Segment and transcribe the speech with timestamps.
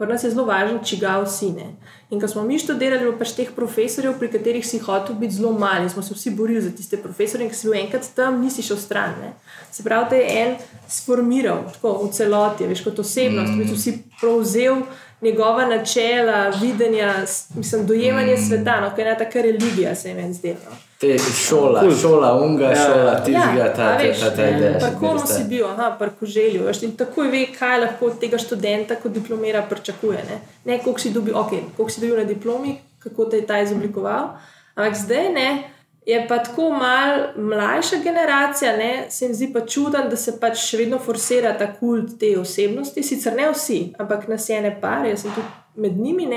[0.00, 1.66] Pri nas je zelo važno, čigav si ne.
[2.10, 5.50] In ko smo mi študirali, bilo pač teh profesorjev, pri katerih si hotel biti zelo
[5.52, 8.64] mali, smo se vsi borili za tiste profesorje, in ki si bil enkrat tam, nisi
[8.64, 9.12] šel stran.
[9.20, 9.34] Ne.
[9.68, 10.56] Se pravi, da je en
[10.88, 13.68] sformiral tako v celoti, veš kot osebnost, mm.
[13.68, 14.80] ki si prevzel
[15.20, 17.14] njegova načela, videnja,
[17.60, 18.46] mislim, dojemanje mm.
[18.48, 20.64] sveta, no, kaj je ena taka religija, se je meni zdelo.
[20.70, 20.89] No.
[21.00, 21.94] Te šola, cool.
[21.96, 22.76] šola, unga, ja.
[22.76, 24.78] šola, tizga, ja, ta, veš, ta, ta, ta ideja.
[24.82, 26.66] Tako si bil, aha, parko želil.
[26.66, 30.20] Veš, in takoj ve, kaj lahko od tega študenta, ko diplomira, pričakuje.
[30.28, 30.36] Ne,
[30.68, 34.34] ne koliko si dobil, ok, koliko si dobil na diplomi, kako te je ta izoblikoval.
[34.74, 35.48] Ampak zdaj ne.
[36.06, 40.60] Je pa tako mal mlajša generacija, ne, se mi zdi pa čuden, da se pač
[40.60, 43.04] še vedno forsira ta kult te osebnosti.
[43.04, 46.28] Sicer ne vsi, ampak nas je ne par, jaz sem tudi med njimi,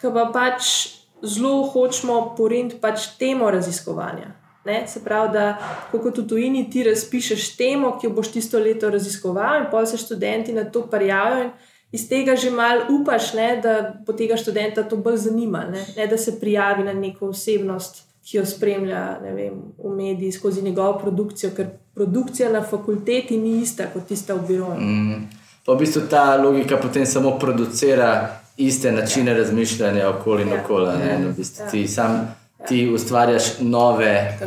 [0.00, 4.34] ki pa pač zelo hočemo poriti pač temo raziskovanja.
[4.64, 4.84] Ne?
[4.88, 5.58] Se pravi, da
[5.92, 9.96] kot v tujini ti razpišeš temo, ki jo boš tisto leto raziskoval, in pa se
[9.96, 11.50] študenti na to prijavijo.
[11.92, 16.06] Iz tega že malo upaš, ne, da bo tega študenta to bolj zanimalo, ne, ne
[16.06, 21.50] da se prijavi na neko osebnost, ki jo spremlja vem, v medijih skozi njegovo produkcijo,
[21.56, 24.80] ker produkcija na fakulteti ni ista kot tista v biroju.
[24.80, 25.24] Mm.
[25.66, 30.86] Pa v bistvu ta logika potem samo producira iste načine razmišljanja okoli in okoli.
[30.86, 31.18] Ja.
[31.18, 31.34] No,
[31.70, 32.34] ti, sam,
[32.68, 34.38] ti ustvarjaš nove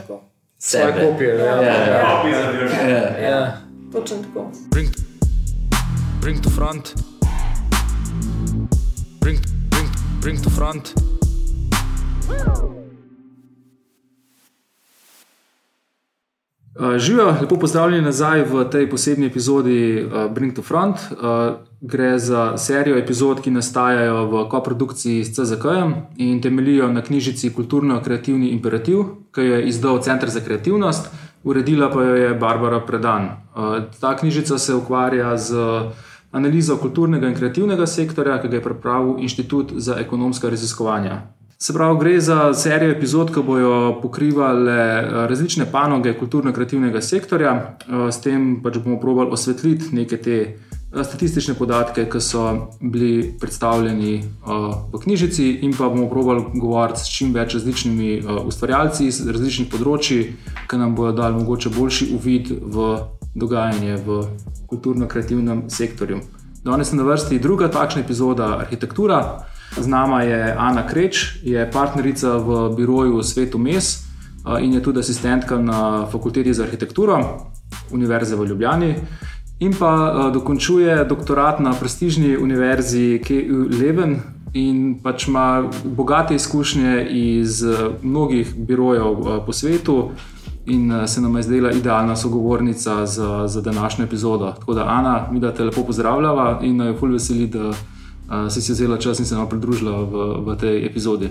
[0.59, 1.07] sebe.
[1.11, 2.23] Kopije, ja, ja, ja.
[2.29, 2.89] Ja.
[2.89, 3.29] Ja.
[3.29, 3.57] Ja.
[3.91, 4.51] Točno tako.
[4.71, 4.89] Bring,
[6.21, 6.89] bring to front.
[9.21, 9.39] Bring,
[9.71, 9.89] bring,
[10.21, 10.93] bring to front.
[16.79, 20.95] Uh, Živijo, lepo pozdravljeni nazaj v tej posebni epizodi uh, Bring to Front.
[21.11, 25.65] Uh, gre za serijo epizod, ki nastajajo v koprodukciji s CZK
[26.17, 29.03] in temeljijo na knjižici Kulturno-kreativni imperativ,
[29.35, 31.11] ki jo je izdal Center za kreativnost,
[31.43, 33.23] uredila pa jo je Barbara Predan.
[33.23, 35.55] Uh, ta knjižica se ukvarja z
[36.31, 41.21] analizo kulturnega in kreativnega sektorja, ki ga je pripravil Inštitut za ekonomska raziskovanja.
[41.57, 48.11] Se pravi, gre za serijo epizod, ki bodo pokrivale eh, različne panoge kulturno-kreativnega sektorja, eh,
[48.11, 52.43] s tem pač bomo probali osvetliti neke te eh, statistične podatke, ki so
[52.81, 54.23] bili predstavljeni
[54.93, 58.11] v knjižici, in pa bomo probali govoriti s čim več različnimi
[58.45, 60.35] ustvarjalci iz različnih področji,
[60.67, 62.97] ki nam bodo dali mogoče boljši uvid v
[63.35, 64.19] dogajanje v
[64.67, 66.19] kulturno-kreativnem sektorju.
[66.63, 69.23] Danes je na vrsti druga takšna epizoda Arhitektura.
[69.77, 74.05] Z nama je Ana Kreč, je partnerica v biroju Svetu Mes
[74.61, 77.17] in je tudi asistentka na fakulteti za arhitekturo
[77.91, 78.95] Univerze v Ljubljani.
[79.59, 84.21] In pa dokončuje doktorat na prestižni univerzi KU Leven
[84.53, 87.63] in pač ima bogate izkušnje iz
[88.03, 90.11] mnogih birojev po svetu.
[90.65, 94.51] In se nam je zdela idealna sogovornica za, za današnjo epizodo.
[94.51, 97.71] Tako da, Ana, mi da te lepo pozdravljava in jo fulj veseli, da
[98.33, 101.29] uh, si si vzela čas in se nam pridružila v, v tej epizodi.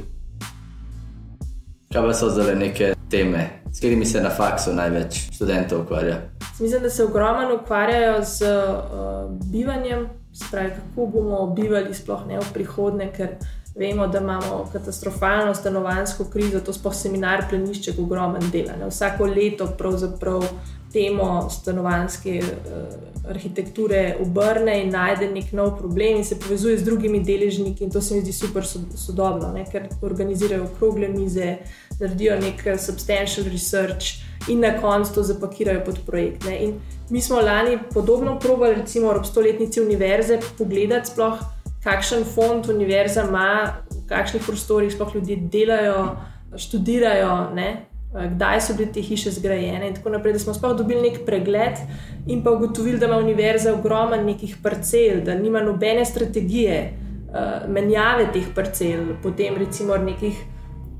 [1.93, 6.23] Kaj pa so zdaj neke teme, s katerimi se na faksu največ študentov ukvarja?
[6.61, 12.53] Mislim, da se ogromno ukvarjajo z uh, bivanjem, spravi, kako bomo bivali, sploh ne v
[12.55, 13.29] prihodnje, ker
[13.77, 18.77] vemo, da imamo katastrofalno stanovansko krizo, to sploh seminar plenišče, ogromno dela.
[18.81, 18.89] Ne?
[18.89, 20.45] Vsako leto pravzaprav
[20.93, 27.23] temo stanovanske uh, arhitekture obrne in najde nek nov problem in se povezuje z drugimi
[27.25, 27.85] deležniki.
[27.85, 29.65] In to se mi zdi super sodobno, ne?
[29.71, 31.57] ker organizirajo okrogle mize,
[32.01, 36.45] naredijo nek substantial research in na koncu to zapakirajo pod projekt.
[36.45, 36.59] Ne?
[36.65, 36.75] In
[37.11, 41.39] mi smo lani podobno probali, recimo ob stoletnici univerze, pogledati sploh,
[41.85, 46.17] kakšen fond univerza ima, v kakšnih prostorih sploh ljudje delajo,
[46.57, 47.55] študirajo.
[47.55, 47.92] Ne?
[48.15, 50.33] Eh, kdaj so bile te hiše zgrajene, in tako naprej.
[50.33, 51.81] Da smo sploh dobili nek pregled
[52.27, 58.29] in pa ugotovili, da ima univerza ogromno nekih parcel, da nima nobene strategije uh, menjave
[58.33, 60.43] teh parcel, potem recimo nekih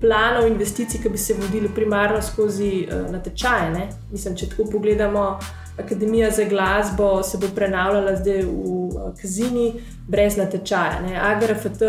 [0.01, 3.71] planov investicij, ki bi se vodili primarno skozi uh, natečaje.
[3.71, 3.89] Ne?
[4.13, 5.39] Mislim, če tako pogledamo.
[5.79, 8.72] Akademija za glasbo se bo prenavljala zdaj v
[9.21, 9.73] Kazini,
[10.09, 11.01] brez natečaja.
[11.23, 11.83] AGRFT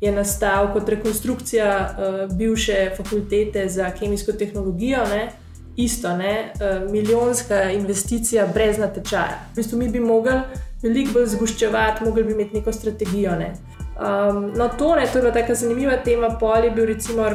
[0.00, 5.04] je nastal kot rekonstrukcija uh, bivše fakultete za kemijsko tehnologijo.
[5.10, 5.28] Ne?
[5.76, 6.52] Isto, ne?
[6.54, 9.38] Uh, milijonska investicija brez natečaja.
[9.52, 10.40] V bistvu mi bi mogli
[10.82, 13.36] veliko bolj zgoščevati, mogli bi imeti neko strategijo.
[13.36, 13.52] Ne?
[13.96, 16.36] Um, no, to, ne, to je bila tako zanimiva tema.
[16.40, 17.30] Pol je bil recimo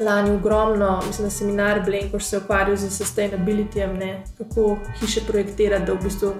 [0.00, 3.98] lani ogromno, mislim, na seminar Blenko, ki se je ukvarjal z sustainabilityjem,
[4.38, 6.32] kako hiše projektirati, da v bistvu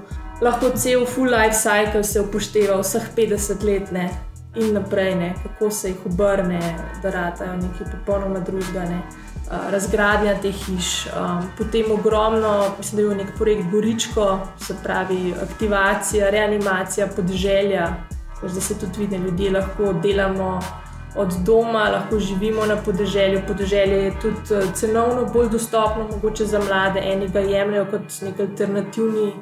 [0.42, 4.10] lahko cel full life cycle se upošteva vseh 50 let ne,
[4.54, 6.60] in naprej, ne, kako se jih obrne,
[7.02, 8.84] da ratajo nekaj popolnoma drugega.
[8.90, 9.02] Ne.
[9.70, 15.34] Razgradnja teh hiš, um, potem ogromno, mislim, da je bil nek projekt Goričko, se pravi
[15.42, 17.88] aktivacija, reanimacija podeželja,
[18.42, 20.60] da se tudi vidi, da ljudje lahko delamo
[21.16, 23.42] od doma, lahko živimo na podeželju.
[23.48, 29.32] Podeželje je tudi cenovno bolj dostopno, mogoče za mlade, eni ga jemljajo kot nek alternativni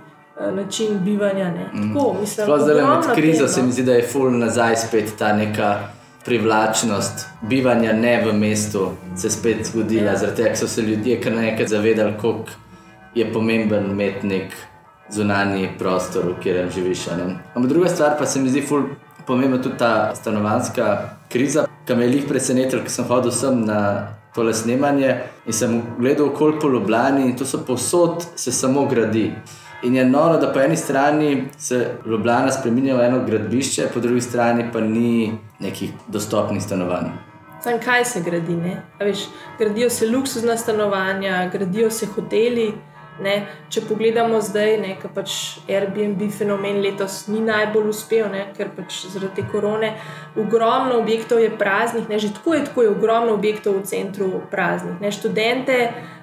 [0.55, 1.51] način bivanja.
[1.51, 1.95] Mm.
[1.95, 5.79] Tako, mislim, zdaj, med krizo se mi zdi, da je full nazaj spet ta neka.
[6.25, 10.17] Privlačnost bivanja ne v mestu se spet zgodila, ja.
[10.17, 12.45] zaradi tega so se ljudje kar nekaj zavedali, kako
[13.15, 14.53] je pomemben umetnik
[15.11, 17.09] zunanji prostor, v katerem živiš.
[17.55, 18.83] Ampak druga stvar pa se mi zdi ful
[19.27, 20.99] pomembna tudi ta stanovanska
[21.29, 23.81] kriza, ki me je jih presenetila, ker sem hodil sem na
[24.35, 25.17] tole snemanje
[25.47, 29.33] in sem gledal okoli po Ljubljani in to so povsod se samo gradi.
[29.83, 34.21] In je noro, da po eni strani se Ljubljana spremenja v eno gradbišče, po drugi
[34.21, 37.09] strani pa ni nekih dostopnih stanovanj.
[37.63, 38.57] Sam kaj se gradi?
[39.01, 39.25] Veš,
[39.59, 42.73] gradijo se luksuzna stanovanja, gradijo se hoteli.
[43.21, 43.35] Ne,
[43.69, 45.33] če pogledamo zdaj, ker pač
[45.69, 49.91] Airbnb fenomen letos ni najbolj uspel, ne, ker pač zaradi korone
[50.41, 54.97] ogromno objektov je praznih, ne, že tako je, tako je ogromno objektov v centru praznih.
[55.05, 55.77] Ne, študente,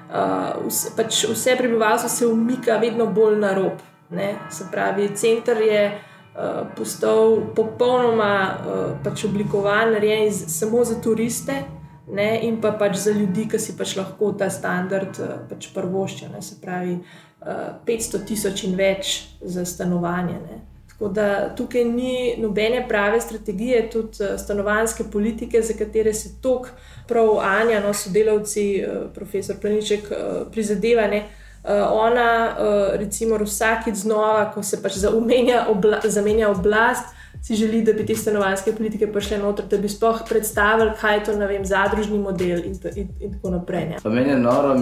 [0.09, 3.81] uh, vse, pač vse prebivalstvo se umika vedno bolj na rob.
[4.09, 11.63] Ne, se pravi, center je uh, postal popolnoma uh, pač oblikovan, narejen samo za turiste
[12.07, 16.42] ne, in pa pač za ljudi, ki si pač lahko ta standard eh, pač prvoščijo,
[16.42, 16.98] se pravi
[17.44, 20.39] 500 eh, tisoč in več za stanovanje.
[20.48, 20.62] Ne.
[20.97, 26.69] Tako da tukaj ni nobene prave strategije, tudi eh, stanovanske politike, za katere se tok,
[27.07, 28.83] prav Anja, no, sodelavci,
[29.15, 30.11] profesor Planiček,
[30.51, 31.27] prizadevane.
[31.91, 32.55] Ona,
[32.95, 34.94] recimo, vsakič znova, ko se pač
[36.07, 40.91] zamenja oblast, si želi, da bi te stanovanske politike prišle noter, da bi sploh predstavili,
[41.01, 43.95] kaj je to vem, zadružni model in, to, in, in tako naprej.
[44.03, 44.75] Meni je noro,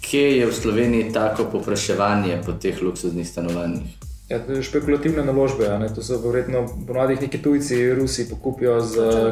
[0.00, 3.99] kje je v Sloveniji tako popraševanje po teh luksuznih stanovanjih.
[4.30, 5.88] Ja, špekulativne naložbe, ne?
[5.94, 8.76] to so verjetno ponovadi neki tujci, Rusi, pokupijo,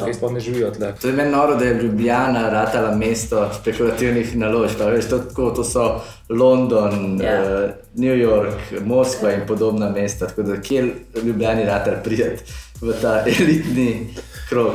[0.05, 0.91] ki sploh ne živijo tle.
[1.00, 4.81] To je meni noro, da je Ljubljana ratala mesto špekulativnih naložb.
[4.81, 7.25] Veš, to, tako, to so London, yeah.
[7.25, 7.65] Ja.
[7.65, 10.27] uh, New York, Moskva in podobna mesta.
[10.27, 10.91] Tako da kjer
[11.23, 12.43] Ljubljani ratar prijeti
[12.81, 14.09] v ta elitni
[14.49, 14.73] krog.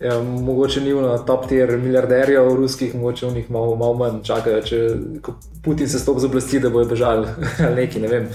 [0.00, 4.62] Ja, mogoče ni na top tier milijarderjev, ruskih, mogoče v njih malo, malo manj čakajo,
[4.62, 4.94] če
[5.64, 7.26] Putin se stopi z oblasti, da bojo bežali
[7.66, 8.28] ali neki, ne vem.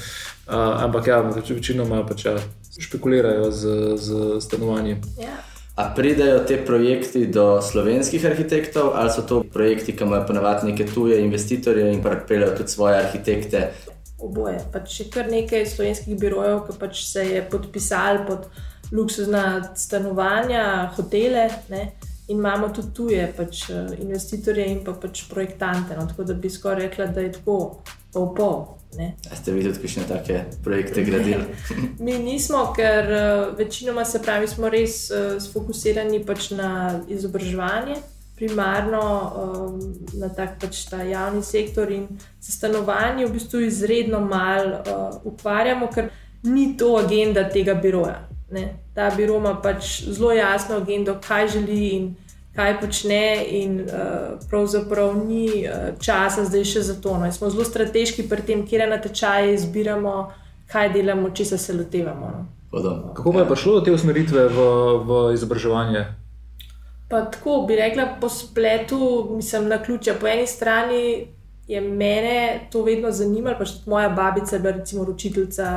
[0.48, 2.36] Uh, ampak ja, večinoma pač, ja,
[2.80, 4.08] špekulirajo z, z
[4.44, 4.98] stanovanji.
[5.22, 5.40] Ja.
[5.76, 10.86] A pridajo te projekti do slovenskih arhitektov, ali so to projekti, ki imajo ponavadi neke
[10.86, 13.72] tuje investitorje in pripeljajo tudi svoje arhitekte?
[14.20, 14.60] Oboje.
[14.74, 18.46] Pač je kar nekaj slovenskih birojev, ki pač se je podpisali pod
[18.92, 21.50] luksuzna stanovanja, hotele.
[21.70, 21.92] Ne?
[22.28, 25.98] In imamo tudi tuje pač, eh, investitorje in pa pač projektante.
[25.98, 26.06] No?
[26.08, 27.58] Tako da bi skoraj rekla, da je tako
[28.14, 28.66] pol pol.
[29.34, 31.46] Ste vi tudi kakšne take projekte gradili?
[32.06, 38.00] Mi nismo, ker uh, večinoma se pravi, smo res uh, sfokusirani pač na izobraževanje,
[38.36, 39.80] primarno um,
[40.20, 42.08] na tak pač ta javni sektor in
[42.42, 46.10] se stanovanji v bistvu izredno malo uh, ukvarjamo, ker
[46.44, 48.28] ni to agenda tega biroja.
[48.52, 48.68] Ne?
[48.94, 52.12] Ta biro ima pač zelo jasno agendo, kaj želi in
[52.56, 57.18] kaj počne, in uh, pravzaprav ni uh, časa zdaj še za to.
[57.18, 57.32] No?
[57.32, 60.32] Smo zelo strateški pri tem, kje na tečaje izbiramo,
[60.70, 62.34] kaj delamo, če se lotevamo.
[62.34, 62.44] No?
[63.14, 64.68] Kako pa je prišlo do te usmeritve v,
[65.06, 66.06] v izobraževanje?
[67.10, 70.16] Pa tako bi rekla po spletu, mislim na ključe.
[70.22, 71.28] Po eni strani
[71.68, 75.74] je mene to vedno zanimalo, pač moja babica je bila recimo učiteljica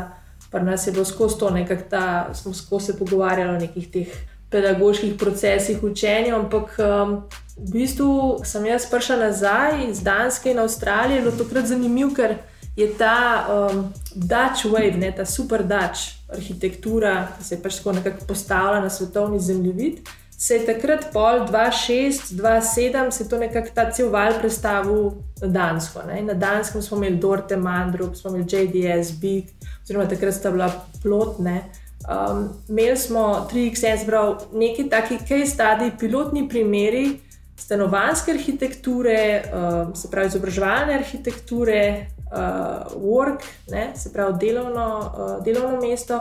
[0.50, 1.50] pa nas je bilo skozi to,
[1.90, 4.08] da smo skozi se pogovarjali o nekih teh
[4.50, 6.36] pedagoških procesih učenja.
[6.36, 7.16] Ampak um,
[7.56, 12.36] v bistvu sem jaz prišla nazaj iz Danske in Avstralije, bilo takrat zanimivo, ker
[12.76, 17.92] je ta um, Dutch Wave, ne, ta super Dutch arhitektura, ki se je pač tako
[17.92, 20.08] nekako postavila na svetovni zemljevid.
[20.38, 25.48] Se je takrat, pol 2006, 2007, se je to nekako ta cel val predstavil na
[25.48, 26.02] Dansko.
[26.06, 26.20] Ne?
[26.22, 29.48] Na Danskem smo imeli Dorte, Mandrup, smo imeli JDS, Big,
[29.82, 30.68] oziroma takrat sta bila
[31.02, 31.62] plotne.
[32.06, 37.20] Um, imeli smo 3XS, zbral nekaj takih case study, pilotni primeri
[37.56, 45.80] stanovanske arhitekture, um, se pravi izobraževalne arhitekture, uh, work, ne, se pravi delovno, uh, delovno
[45.80, 46.20] mesto.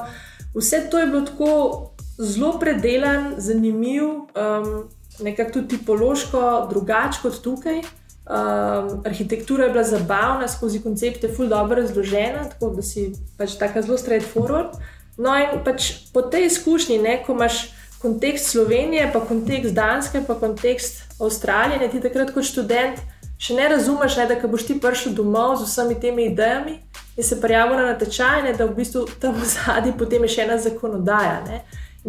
[0.56, 4.90] Vse to je bilo tako zelo predelan, zanimiv, um,
[5.20, 7.78] nekako tudi tipološko drugače kot tukaj.
[8.26, 13.82] Um, arhitektura je bila zabavna, skozi koncepte, fully dobro razložena, tako da si pač tako
[13.82, 14.80] zelo straightforward.
[15.18, 17.70] No, in pač po tej izkušnji, ne, ko imaš
[18.02, 23.00] kontekst Slovenije, pa kontekst Danske, pa kontekst Avstralije, ne, ti takrat kot študent
[23.38, 26.78] še ne razumeš, ne, da boš ti prišel domov z vsemi temi idejami
[27.16, 30.46] in se prijavil na natečaj, ne, da v bistvu tam v zadnji potem je še
[30.46, 31.42] ena zakonodaja.
[31.48, 31.62] Ne.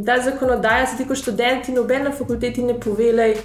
[0.06, 3.38] Ta zakonodaja, se ti kot študenti, noben na fakulteti ne povej,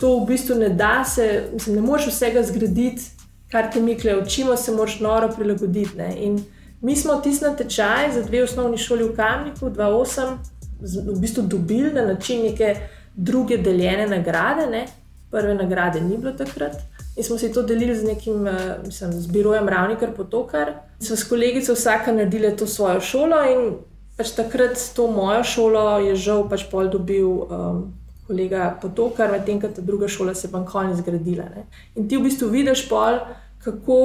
[0.00, 3.10] to v bistvu ne da se, mislim, ne moreš vsega zgraditi,
[3.52, 5.96] kar te mi kle učimo, se moraš noro prilagoditi.
[5.98, 6.14] Ne?
[6.24, 6.38] In
[6.80, 10.36] mi smo tisti na tečaj za dve osnovni šoli v Kamniku, 2-8,
[10.80, 12.76] v bistvu dobili na način neke
[13.16, 14.66] druge deljene nagrade.
[14.70, 14.86] Ne?
[15.30, 16.76] Prve nagrade ni bilo takrat.
[17.16, 20.72] In smo si to delili z nekim, eh, mislim, z birojem Ravnikar Potokar.
[21.00, 23.74] Smo s kolegico vsaka naredili to svojo šolo in
[24.16, 27.92] pač takrat to mojo šolo je žal pač pol dobil um,
[28.26, 31.44] kolega Potokar, medtem ko ta druga šola se pa nikoli ni zgradila.
[31.54, 31.66] Ne.
[31.94, 33.18] In ti v bistvu vidiš pol,
[33.64, 33.98] kako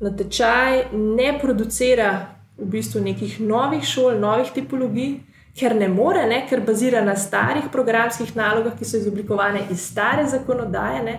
[0.00, 2.10] natečaj ne producira
[2.58, 5.18] v bistvu nekih novih šol, novih tipologij.
[5.58, 10.22] Ker ne more, ne, ker bazira na starih programskih nalogah, ki so izoblikovane iz stare
[10.30, 11.02] zakonodaje.
[11.02, 11.16] Ne,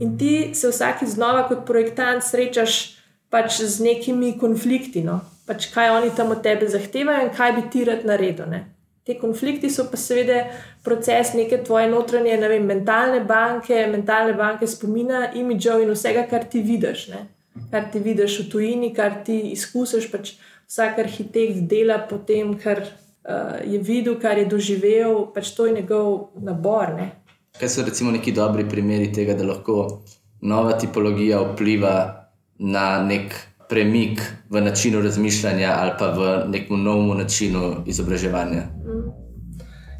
[0.00, 2.98] in ti se vsakeč znova, kot projektant, srečaš
[3.32, 5.00] pač z nekimi konflikti.
[5.04, 8.50] No pač kaj oni tam od tebe zahtevajo in kaj bi ti rad naredil.
[8.52, 8.60] Ne?
[9.08, 10.42] Te konflikti so pa seveda
[10.84, 16.44] proces neke tvoje notranje, ne vem, mentalne banke, mentalne banke spomina, imidžov in vsega, kar
[16.52, 17.06] ti vidiš.
[17.14, 17.24] Ne?
[17.70, 20.10] Kar ti vidiš v tujini, kar ti izkusiš.
[20.12, 20.36] Pač
[20.68, 25.80] vsak arhitekt dela po tem, kar uh, je videl, kar je doživel, pač to je
[25.80, 26.94] njegov nabor.
[26.94, 27.10] Ne?
[27.58, 30.04] Kaj so recimo neki dobri primeri tega, da lahko
[30.40, 31.94] nova tipologija vpliva
[32.58, 33.34] na nek
[33.68, 38.62] premik v načinu razmišljanja ali pa v nekem novem načinu izobraževanja.
[38.84, 39.28] Mm.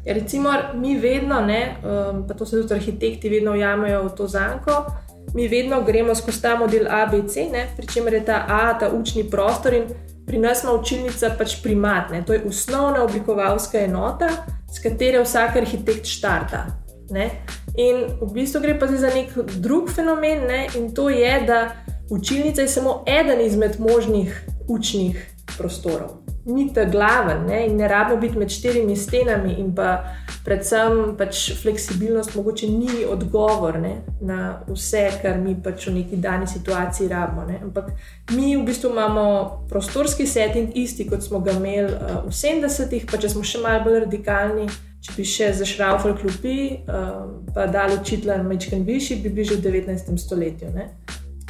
[0.05, 4.27] Ja, recimo, mi vedno, ne, um, pa to se tudi arhitekti vedno ujamejo v to
[4.27, 4.85] zanko.
[5.33, 7.35] Mi vedno gremo skozi ta model ABC,
[7.77, 9.83] pri čemer je ta A, ta učni prostor in
[10.25, 12.23] pri nas ima učilnica pač primatne.
[12.25, 14.29] To je osnovna oblikovalska enota,
[14.73, 16.65] s katero vsak arhitekt štarta.
[17.09, 17.29] Ne?
[17.77, 20.67] In v bistvu gre pa za nek drug fenomen, ne?
[20.77, 21.61] in to je, da
[22.09, 26.09] Učilnica je samo eden izmed možnih učnih prostorov.
[26.45, 27.65] Ni ta glaven ne?
[27.67, 30.03] in ne rabimo biti med štirimi stenami, in pa
[30.45, 33.95] predvsem pač fleksibilnost, mogoče ni odgovor ne?
[34.21, 37.45] na vse, kar mi pač v neki dani situaciji rabimo.
[37.45, 37.59] Ne?
[37.63, 37.91] Ampak
[38.31, 39.25] mi v bistvu imamo
[39.69, 43.83] prostorski setting, isti kot smo ga imeli uh, v 70-ih, pa če smo še malo
[43.87, 44.69] bolj radikalni.
[44.99, 47.21] Če bi še zašraufali klopi, uh,
[47.55, 50.17] pa dali učitelj na mečken višji, bi bili že v 19.
[50.19, 50.73] stoletju.
[50.75, 50.89] Ne?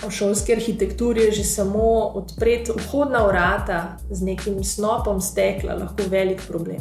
[0.08, 6.41] V šolski arhitekturi je že samo odpreti vhodna vrata z nekim snopom stekla lahko velik
[6.48, 6.79] problem.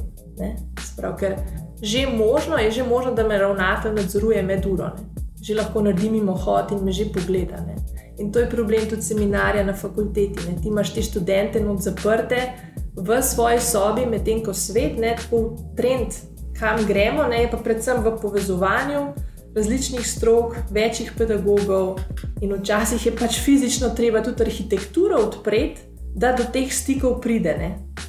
[0.78, 1.36] Sprav, ker
[1.82, 5.04] že možno, je že možno, da me ravnatelj nadzoruje med uro, ne?
[5.42, 7.62] že lahko naredim mimo hod in me že pogleda.
[7.66, 7.76] Ne?
[8.18, 10.48] In to je problem tudi seminarja na fakulteti.
[10.48, 10.58] Ne?
[10.62, 12.52] Ti imaš te študente not zaprte
[12.96, 16.14] v svoji sobi, medtem ko svet, ne tako trend,
[16.58, 17.42] kam gremo, ne?
[17.42, 19.12] je pa predvsem v povezovanju
[19.54, 21.98] različnih strok, večjih pedagogov,
[22.40, 25.80] in včasih je pač fizično treba tudi arhitekturo odpreti,
[26.14, 27.54] da do teh stikov pride.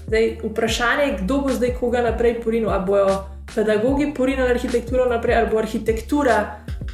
[0.07, 2.69] Zdaj, vprašanje je, kdo bo zdaj koga naprej porinil.
[2.69, 3.09] Ali bojo
[3.55, 6.39] pedagogi porinili arhitekturo naprej, ali bo arhitektura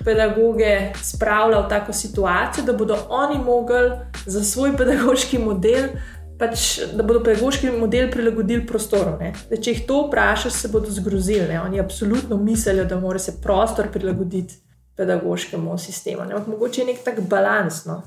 [0.03, 3.91] pedagoge spravila v tako situacijo, da bodo oni mogli
[4.25, 5.87] za svoj pedagoški model
[6.39, 9.15] pač, da bodo pedagoški model prilagodili prostoru.
[9.49, 11.47] Da, če jih to vprašaš, se bodo zgrozili.
[11.53, 11.61] Ne?
[11.61, 14.64] Oni absolutno mislijo, da mora se prostor prilagoditi
[14.95, 16.25] pedagoškemu sistemu.
[16.25, 16.35] Ne?
[16.47, 17.85] Mogoče je nek tak balans.
[17.85, 18.01] No?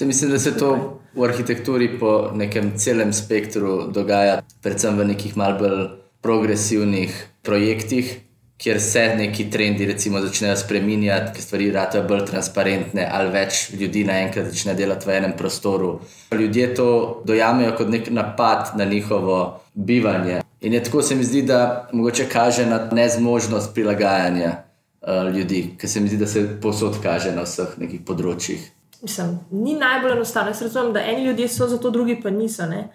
[0.00, 5.58] Mislim, da se to v arhitekturi po nekem celem spektru dogaja, predvsem v nekih malce
[5.58, 5.86] bolj
[6.22, 8.20] progresivnih projektih,
[8.58, 14.04] kjer se neki trendi recimo, začnejo spreminjati, ker stvari ratajo bolj transparentne, ali več ljudi
[14.06, 15.92] naenkrat začne delati v enem prostoru.
[16.34, 16.88] Ljudje to
[17.26, 20.42] dojamejo kot nek napad na njihovo bivanje.
[20.60, 24.67] In je tako se mi zdi, da mogoče kaže na nezmožnost prilagajanja
[25.08, 28.62] uh, ljudi, ker se mi zdi, da se posod kaže na vseh nekih področjih.
[29.02, 30.50] Mislim, ni najbolj enostavno.
[30.50, 32.66] Jaz razumem, da eni ljudje so za to, drugi pa niso.
[32.66, 32.88] Ne?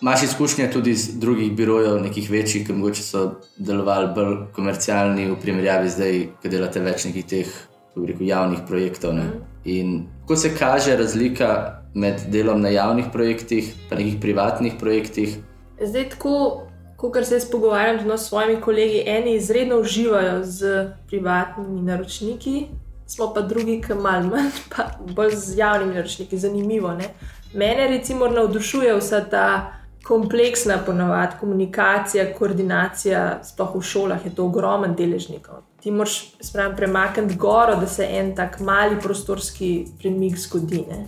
[0.00, 3.24] Máš izkušnje tudi iz drugih birojev, nekih večjih, ki mogoče so
[3.58, 7.50] delovali bolj komercialni v primerjavi zdaj, ko delate več nekih teh
[7.96, 9.12] rekel, javnih projektov.
[9.18, 9.26] Ne?
[9.68, 11.50] In kako se kaže razlika
[11.94, 15.36] med delom na javnih projektih in nekih privatnih projektih?
[15.80, 16.69] Zdaj, tako,
[17.00, 22.66] kot se jaz pogovarjam z svojimi kolegi, eni izredno uživajo z privatnimi naročniki,
[23.06, 26.38] smo pa drugi, ki malo manj, pa bolj z javnimi naročniki.
[26.38, 26.92] Zanimivo.
[26.94, 27.14] Ne?
[27.54, 29.72] Mene recimo navdušuje vsa ta
[30.04, 35.62] kompleksna ponovadi komunikacija, koordinacija, sploh v šolah je to ogromen deležnikov.
[35.80, 36.32] Ti moraš
[36.76, 40.84] premakniti goro, da se en tak mali prostorski premik zgodi.
[40.88, 41.06] Ne.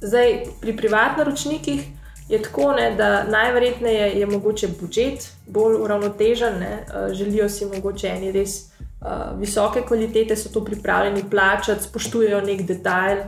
[0.00, 1.86] Zdaj, pri privatnih ročnikih
[2.28, 6.86] je tako, ne, da najverjetneje je mogoče budžet bolj uravnotežen, ne.
[6.88, 12.62] Eh, želijo si mogoče eni res uh, visoke kvalitete, so to pripravljeni plačati, spoštujejo nek
[12.62, 13.18] detajl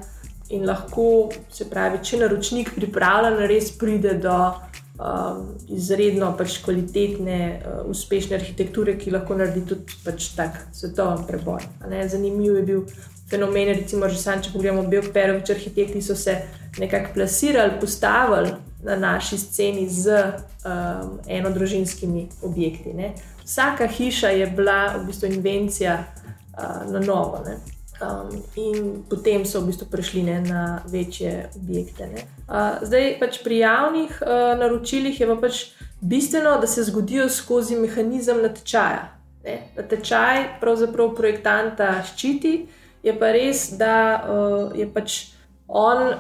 [0.49, 7.83] in lahko, se pravi, če naročnik pripravljen, res pride do um, izredno pač kvalitetne, uh,
[7.91, 11.67] uspešne arhitekture, ki lahko naredi tudi pač tak svetovni preboj.
[12.09, 12.87] Zanimiv je bil
[13.31, 16.38] fenomen, recimo, že sam, če pogledamo, Perovič, arhitekti so se
[16.79, 18.55] nekako plasirali, postavili
[18.87, 22.93] na naši sceni z um, enodružinskimi objekti.
[22.95, 23.14] Ne.
[23.45, 27.43] Vsaka hiša je bila v bistvu invencija uh, na novo.
[27.47, 27.57] Ne.
[27.97, 32.09] Um, in potem so v bistvu prišli ne, na večje objekte.
[32.47, 35.62] Uh, zdaj, pač pri javnih uh, naročilih je pa pač
[36.00, 39.09] bistveno, da se zgodijo skozi mehanizem natečaja.
[39.45, 39.62] Ne.
[39.76, 42.66] Natečaj pravzaprav projektanta ščiti,
[43.02, 45.36] je pa res, da uh, je pač
[45.69, 46.13] on uh,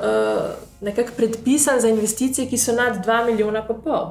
[0.80, 4.06] nekako predpisan za investicije, ki so nad 2 milijona pa pol.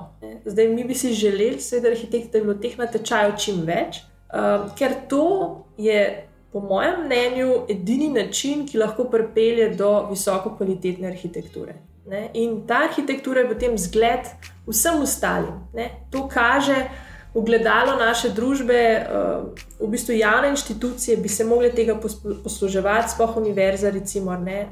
[0.46, 4.00] Zdaj, mi bi si želeli, seveda, arhitekti, da bi bilo teh natečajev čim več,
[4.34, 5.26] uh, ker to
[5.78, 11.76] je po mojem mnenju, edini način, ki lahko pripelje do visoko kvalitetne arhitekture.
[12.08, 12.30] Ne?
[12.34, 14.30] In ta arhitektura je potem zgled
[14.68, 15.58] vsem ostalim.
[15.74, 15.90] Ne?
[16.12, 16.76] To kaže
[17.36, 21.98] ugledalo naše družbe, uh, v bistvu javne inštitucije bi se mogle tega
[22.44, 24.68] posluževati, spoh univerza, recimo, ne,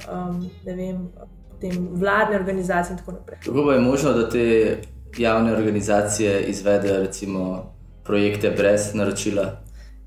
[0.65, 1.09] ne vem,
[1.49, 3.39] potem vladne organizacije in tako naprej.
[3.45, 4.77] Kako je možno, da te
[5.17, 9.51] javne organizacije izvedejo, recimo, projekte brez naročila?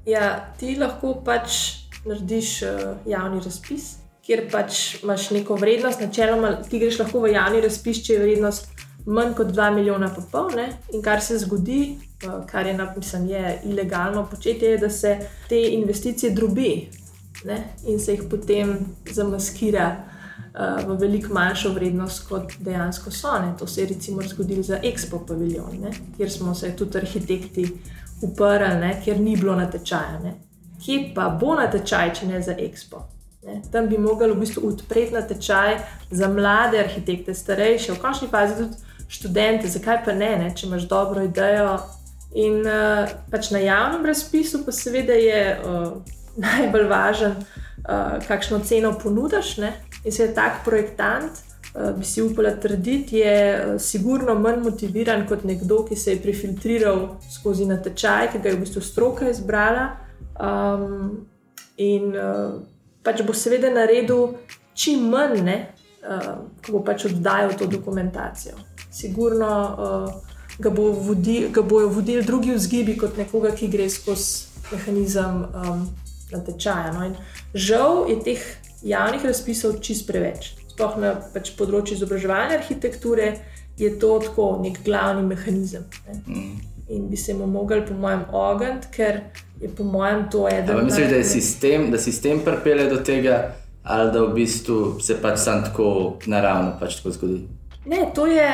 [0.06, 2.68] Ja, ti lahko pač narediš uh,
[3.06, 6.00] javni razpis, kjer pač imaš neko vrednost.
[6.00, 10.22] Načeloma ti greš lahko v javni razpis, če je vrednost manj kot 2 milijona pa
[10.32, 10.50] pol.
[10.56, 10.68] Ne?
[10.92, 15.60] In kar se zgodi, uh, kar je napisano, je ilegalno početje, je, da se te
[15.70, 16.88] investicije drobi
[17.44, 17.62] ne?
[17.86, 18.78] in se jih potem
[19.10, 19.96] zamaskira.
[20.56, 23.34] Uh, v veliko manjšo vrednost, kot dejansko so.
[23.40, 23.52] Ne.
[23.58, 27.66] To se je recimo zgodilo za Expo paviljon, ne, kjer smo se tudi arhitekti
[28.22, 30.20] uprli, ker ni bilo natečaja.
[30.24, 30.32] Ne.
[30.84, 33.02] Kje pa bo natečaj, če ne za Expo?
[33.44, 33.60] Ne.
[33.72, 35.76] Tam bi mogli v bistvu odpreti natečaj
[36.10, 40.88] za mlade arhitekte, starejše, v končni fazi tudi študente, zakaj pa ne, ne če imaš
[40.90, 41.78] dobro idejo.
[42.36, 45.92] In uh, pač na javnem razpisu, pa seveda je uh,
[46.46, 49.56] najbolj važen, uh, kakšno ceno ponudiš.
[50.04, 55.26] In se je tak projektant, Eh, bi si upala trditi, je eh, sigurno manj motiviran
[55.28, 59.90] kot nekdo, ki se je prefiltriral skozi natečaj, ki ga je v bistvu stroka izbrala.
[60.36, 61.26] Um,
[61.80, 62.60] in uh,
[63.04, 64.34] pač bo seveda naredil
[64.76, 65.75] čim manj, ne, uh,
[66.66, 68.54] ko bo pač oddajal to dokumentacijo.
[68.92, 74.68] Sigurno uh, ga, bo vodi, ga bojo vodili drugi vzgibi kot nekoga, ki gre skozi
[74.72, 75.88] mehanizem um,
[76.32, 76.92] natečaja.
[76.94, 77.10] No.
[77.54, 78.46] Žal je teh
[78.86, 83.32] javnih razpisov čist preveč sploh na pač področju izobraževanja arhitekture,
[83.80, 85.86] je to tako nek glavni mehanizem.
[86.28, 86.56] Mm.
[86.92, 89.22] In bi se mu mogli, po mojem, ogniti, ker
[89.60, 90.76] je po mojem to eden.
[90.76, 93.40] Ali misliš, da je sistem, da sistem pripelje do tega,
[93.86, 97.40] ali da v bistvu se pač sam tako naravno pač tako zgodi?
[97.86, 98.48] Ne, to je.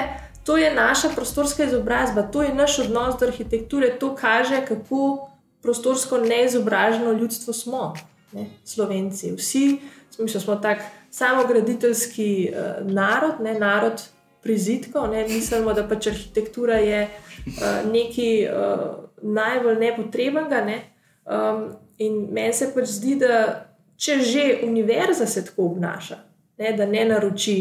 [0.44, 5.28] To je naša prostorska izobrazba, to je naš odnos do arhitekture, to kaže, kako
[5.62, 7.94] prostorsko neizobraženo ljudstvo smo,
[8.32, 9.32] ne, Slovenci.
[9.36, 9.78] Vsi
[10.10, 14.02] smo, smo tako samograditeljski uh, narod, ne narod
[14.42, 15.10] prizitkov.
[15.10, 18.80] Ne, mislimo, da pač arhitektura je uh, nekaj uh,
[19.22, 20.64] najbolj nepotrebnega.
[20.64, 20.82] Ne,
[21.24, 21.68] um,
[21.98, 23.68] in meni se pač zdi, da
[24.02, 26.18] če že univerza se tako obnaša,
[26.58, 27.56] ne, da ne naroči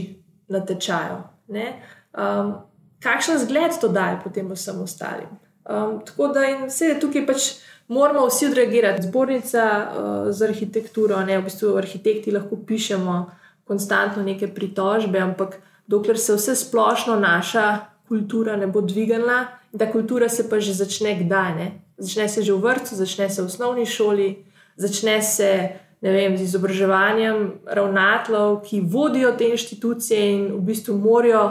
[0.50, 1.20] na tečaju,
[1.54, 1.68] ne,
[2.18, 2.56] um,
[3.04, 5.30] kakšen zgled to daje potem vsem ostalim.
[5.70, 7.52] Um, tako da in vse je tukaj pač
[7.92, 9.06] moramo vsi odreagirati.
[9.08, 13.18] Zbornica uh, za arhitekturo, ne v bistvu arhitekti lahko pišemo
[13.70, 17.66] konstantno neke pritožbe, ampak dokler se vse splošno naša
[18.08, 21.56] kultura ne bo dvignila, da kultura se pa že začne kdaj.
[21.56, 21.68] Ne?
[21.98, 25.70] Začne se že v vrtu, začne se v osnovni šoli, začne se
[26.10, 31.44] vem, z izobraževanjem ravnatlov, ki vodijo te inštitucije in v bistvu morajo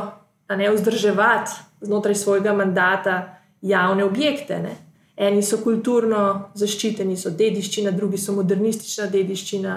[0.51, 4.59] ne vzdrževati znotraj svojega mandata javne objekte.
[4.59, 4.75] Ne?
[5.17, 9.77] Eni so kulturno zaščiteni, so dediščina, drugi so modernistična dediščina.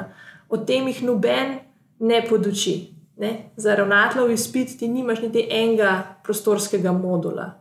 [0.50, 1.58] O tem jih noben
[2.00, 2.76] ne poduči.
[3.18, 3.34] Ne?
[3.58, 7.52] Za ravnateljev izpit ti nimaš niti enega prostorskega modula.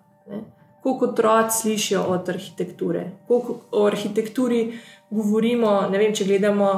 [0.82, 4.78] Koliko otrok slišijo od arhitekture, koliko o arhitekturi
[5.10, 5.88] govorimo.
[5.90, 6.70] Ne vem, če gledamo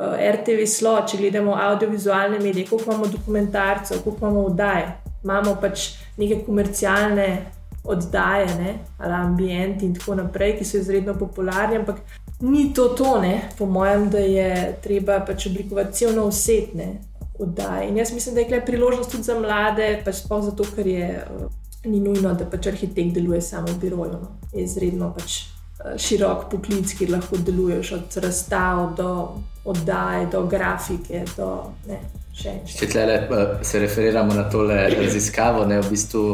[0.00, 4.86] RTV slo, če gledamo audiovizualne medije, koliko imamo dokumentarcev, koliko imamo oddaje.
[5.24, 7.28] Imamo pač neke komercialne
[7.84, 8.74] oddaje, ne?
[8.98, 11.98] ali ambienti in tako naprej, ki so izredno popularni, ampak
[12.40, 16.88] ni to tone, po mojem, da je treba pač oblikovati celno vsetne
[17.38, 17.88] oddaje.
[17.88, 21.08] In jaz mislim, da je tukaj priložnost tudi za mlade, pač sploh zato, ker je
[21.22, 21.50] uh,
[21.84, 24.12] ni nujno, da pač arhitekt deluje samo v biroju.
[24.12, 24.38] No.
[24.54, 25.42] Je izredno pač
[25.98, 29.12] širok poklic, kjer lahko deluješ od razstav do
[29.64, 31.24] oddaje, do grafike.
[31.36, 31.48] Do,
[31.88, 32.00] ne,
[32.34, 32.86] še, še.
[32.86, 36.26] Tle, uh, se referiramo na tole raziskavo, ne v bistvu.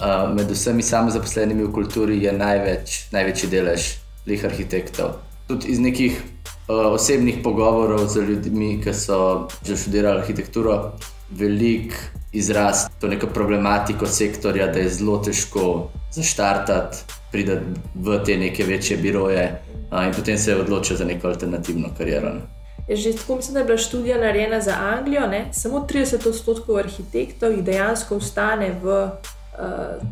[0.00, 3.90] uh, med vsemi samozaposlenimi v kulturi je največ, največji delež
[4.26, 5.20] lih arhitektov.
[5.48, 6.18] Tudi iz nekih
[6.68, 10.96] uh, osebnih pogovorov z ljudmi, ki so že študirali arhitekturo,
[11.30, 11.94] velik
[12.32, 16.98] izraz to neko problematiko sektorja, da je zelo težko zaštartati,
[17.36, 17.52] priti
[17.94, 19.60] v te neke večje biroje
[19.92, 22.32] uh, in potem se odločiti za neko alternativno kariero.
[22.34, 22.96] Ne.
[22.96, 25.48] Že tako mislim, da je bila študija narejena za Anglijo, ne?
[25.52, 29.10] samo 30 odstotkov arhitektov jih dejansko ostane v uh,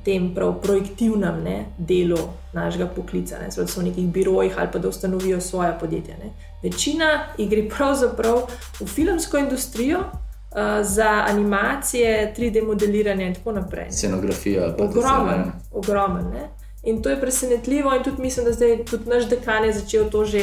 [0.05, 2.19] tem prav projektivnem ne, delu
[2.53, 3.51] našega poklica, ne?
[3.53, 6.17] so v nekih birojih ali pa da ustanovijo svoje podjetje.
[6.25, 6.33] Ne?
[6.63, 8.43] Večina jih gre pravzaprav
[8.81, 9.99] v filmsko industrijo.
[10.55, 13.87] Uh, za animacije, 3D modeliranje, in tako naprej.
[13.91, 14.75] Scenografija.
[14.79, 16.25] Ogromen, ogromen.
[16.85, 20.25] In to je presenetljivo, in tudi mislim, da zdaj tudi naš dekan je začel to
[20.25, 20.43] že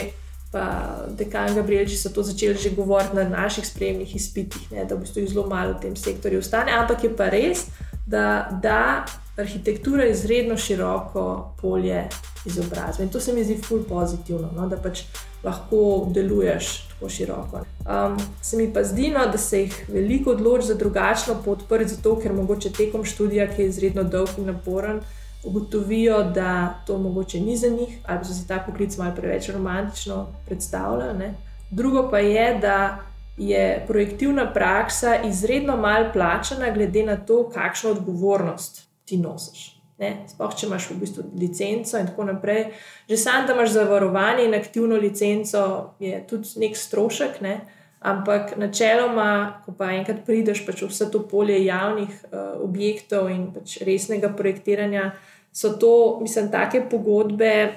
[0.51, 5.05] pa dekan Gabrielči so to začeli že govoriti na naših spremnih izpitih, ne, da v
[5.05, 6.71] bistvu zelo malo v tem sektorju ostane.
[6.75, 7.65] Ampak je pa res,
[8.05, 9.05] da, da
[9.37, 12.09] arhitektura je izredno široko polje
[12.45, 15.05] izobrazbe in to se mi zdi ful pozitivno, no, da pač
[15.43, 17.63] lahko deluješ tako široko.
[17.87, 21.87] Um, se mi pa zdi, no, da se jih veliko odloči za drugačno pot, prvi
[21.87, 25.01] zato, ker mogoče tekom študija, ki je izredno dolg in naporen
[25.43, 29.49] ugotovijo, da to mogoče ni za njih, ali pa so si ta poklic malo preveč
[29.49, 31.33] romantično predstavljali.
[31.71, 32.99] Drugo pa je, da
[33.37, 39.81] je projektivna praksa izredno malo plačana, glede na to, kakšno odgovornost ti nosiš.
[40.27, 42.71] Sploh, če imaš v bistvu licenco in tako naprej.
[43.09, 47.41] Že sam, da imaš zavarovanje in aktivno licenco, je tudi nek strošek.
[47.41, 47.59] Ne?
[48.01, 53.51] Ampak načeloma, ko pa enkrat prideš pač v vse to polje javnih uh, objektov in
[53.53, 55.11] pač resnega projektiranja,
[55.51, 57.73] so to, mislim, take pogodbe,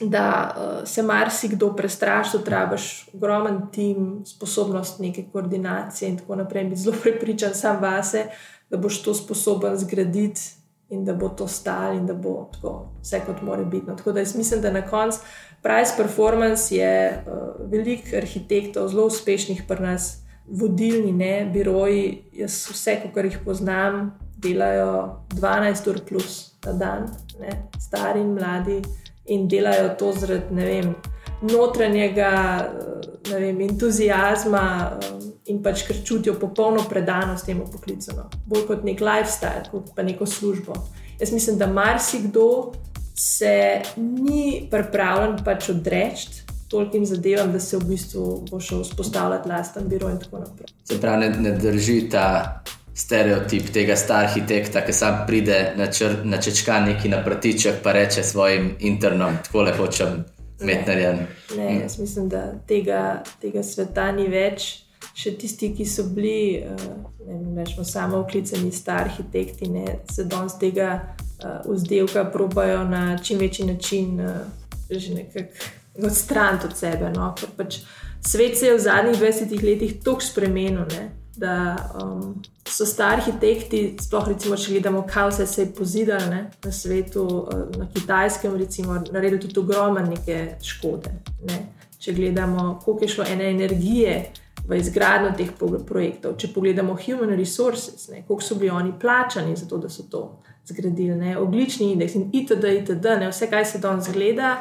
[0.00, 6.64] da uh, se marsikdo prestraši, da trebaš ogromen tim, sposobnost neke koordinacije in tako naprej.
[6.64, 8.24] Biti zelo prepričan sam vase,
[8.70, 10.40] da boš to sposoben zgraditi
[10.88, 13.86] in da bo to stalo in da bo tako vse kot mora biti.
[13.86, 15.18] No, tako da jaz mislim, da na koncu
[15.62, 20.16] price performance je uh, veliko arhitektov, zelo uspešnih pri nas.
[20.46, 27.06] Vodilni, ne, biroji, jaz vse, kar jih poznam, delajo 12 ur plus na dan,
[27.40, 28.80] ne, stari in mladi,
[29.30, 30.94] in delajo to zaradi vem,
[31.42, 32.32] notranjega
[33.30, 34.64] ne vem, entuzijazma
[35.50, 38.14] in pač ker čutijo popolno predanost temu poklicu.
[38.16, 38.28] No.
[38.46, 40.76] Bolj kot nek lifestyle, kot pa neko službo.
[41.20, 42.72] Jaz mislim, da marsikdo
[43.16, 46.46] se ni pripravljen pač odreči.
[46.70, 50.70] Tolkim zadevam, da se v bistvu bo šel vzpostavljati lasten biro, in tako naprej.
[50.86, 52.62] Se pravi, ne, ne drži ta
[52.94, 57.92] stereotip tega star arhitekta, ki sam pride na, čr, na čečka neki na pratiček, pa
[57.92, 60.24] reče svojim internom, tako lepo čem
[60.60, 61.26] metnarjen.
[61.56, 64.86] Ne, ne, jaz mislim, da tega, tega sveta ni več.
[65.16, 66.82] Še tisti, ki so bili, eh,
[67.26, 70.90] ne vem, samo oklicani star arhitekti, ne, se danes tega
[71.40, 74.36] uh, vzdelka probajo na čim večji način uh,
[74.90, 77.10] že nekako odstraniti od sebe.
[77.16, 77.34] No?
[77.38, 77.80] Ker pač
[78.26, 81.08] svet se je v zadnjih 20 letih tako spremenil, ne?
[81.40, 86.42] Da um, so stari arhitekti, sploh recimo, če gledamo, kaj vse se je pozidalo ne,
[86.64, 91.14] na svetu, uh, na kitajskem, recimo, naredili tudi ogromne neke škode.
[91.48, 91.60] Ne.
[92.00, 94.14] Če gledamo, koliko je šlo ene energije
[94.68, 95.50] v izgradnjo teh
[95.86, 100.04] projektov, če pogledamo human resources, ne, koliko so bili oni plačani za to, da so
[100.10, 100.24] to
[100.68, 104.58] zgradili, ne, oglični indeks in itd., itd., ne, vse, kaj se danes gleda.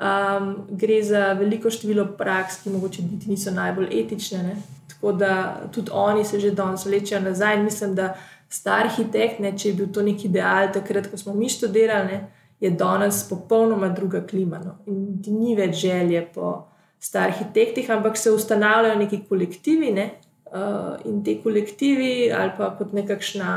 [0.00, 4.54] Um, gre za veliko število praks, ki morda niso najbolj etične, ne?
[4.88, 5.32] Tako da
[5.72, 7.56] tudi oni se že danes vlečejo nazaj.
[7.58, 8.14] In mislim, da
[8.48, 12.46] star arhitekt, ne, če je bil to neki ideal, takrat, ko smo mi študirali, ne,
[12.60, 14.62] je danes popolnoma druga klima.
[14.64, 14.78] No.
[14.86, 16.54] In ni več želje po
[17.00, 20.10] starih arhitektih, ampak se ustanavljajo neki kolektivi ne,
[20.46, 23.52] uh, in ti kolektivi, ali pa kot nekakšna,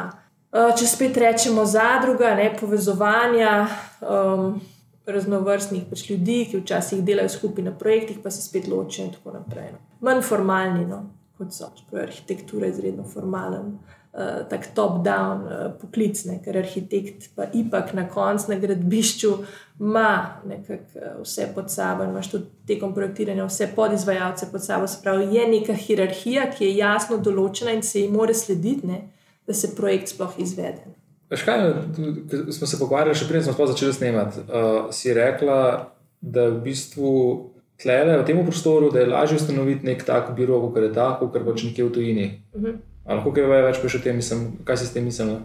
[0.51, 3.55] uh, če spet rečemo, zadruga, ne, povezovanja.
[4.03, 4.61] Um,
[5.05, 9.33] Raznovrstnih pač ljudi, ki včasih delajo skupaj na projektih, pa se spet ločijo, in tako
[9.35, 9.73] naprej.
[9.73, 9.83] No.
[9.99, 11.03] Manj formalni, no
[11.37, 11.71] kot so.
[11.77, 13.77] Čeprav je arhitektura izredno formalen,
[14.13, 16.39] uh, tako top-down uh, poklic, ne?
[16.43, 19.31] ker arhitekt pa ipak na koncu na gradbišču
[19.79, 20.75] ima uh,
[21.23, 24.87] vse pod sabo imaš tudi tekom projektiranja vse podizvajalce pod sabo.
[24.87, 29.07] Spravi, je neka hierarhija, ki je jasno določena in se ji mora slediti, ne?
[29.47, 30.93] da se projekt sploh izvede.
[31.35, 31.73] Škaj,
[32.51, 34.43] smo se pogovarjali, še preden smo začeli snemati.
[34.45, 35.89] Uh, si rekla,
[36.21, 37.13] da v bistvu
[37.81, 41.33] tlele v tem prostoru, da je lažje ustanoviti nek tak biro, kot je ta, kot
[41.33, 42.27] pač nekje v tujini.
[42.53, 42.71] Uh mhm.
[42.71, 43.15] -huh.
[43.15, 45.41] Lahko kaj več pojš o tem, mislim, kaj si s tem mislila?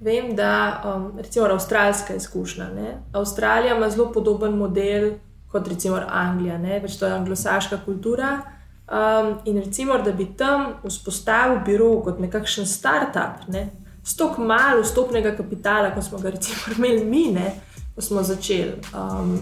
[0.00, 2.68] Vem, da um, recimo avstralska izkušnja.
[2.74, 2.96] Ne?
[3.12, 5.12] Avstralija ima zelo podoben model
[5.54, 8.40] kot recimo Anglija, več to je anglosaška kultura.
[8.84, 13.68] Um, in recimo, da bi tam vzpostavil biro kot nekakšen start-up, ne?
[14.04, 17.54] Stok malo vstopnega kapitala, kot smo ga recimo imeli mi, ne,
[17.94, 18.80] ko smo začeli.
[18.94, 19.38] Um,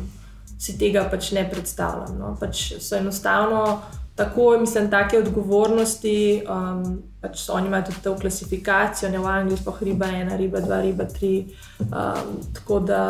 [0.62, 2.12] Si tega pač ne predstavljam.
[2.20, 2.28] No.
[2.38, 3.80] Pač so enostavno
[4.14, 6.44] tako, mislim, take odgovornosti.
[6.46, 10.80] Um, pač oni imajo tudi to klasifikacijo, ne v Angliji, pa riba ena, riba dva,
[10.86, 11.32] riba tri.
[11.80, 13.02] Um, tako da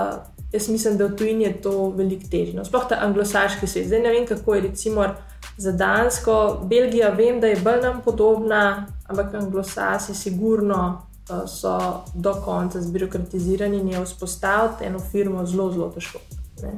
[0.53, 2.57] jaz mislim, da v tujini je to veliko težje.
[2.57, 3.87] No, sploh ta anglosaški svet.
[3.87, 5.07] Zdaj ne vem, kako je recimo
[5.57, 6.61] za Dansko.
[6.65, 11.12] Belgija, vem, da je bolj nam podobna, ampak anglosasi, sigurno.
[11.31, 16.19] Uh, so do konca zbirokratizirani in je vzpostaviti eno firmo zelo, zelo težko.
[16.63, 16.73] Ne?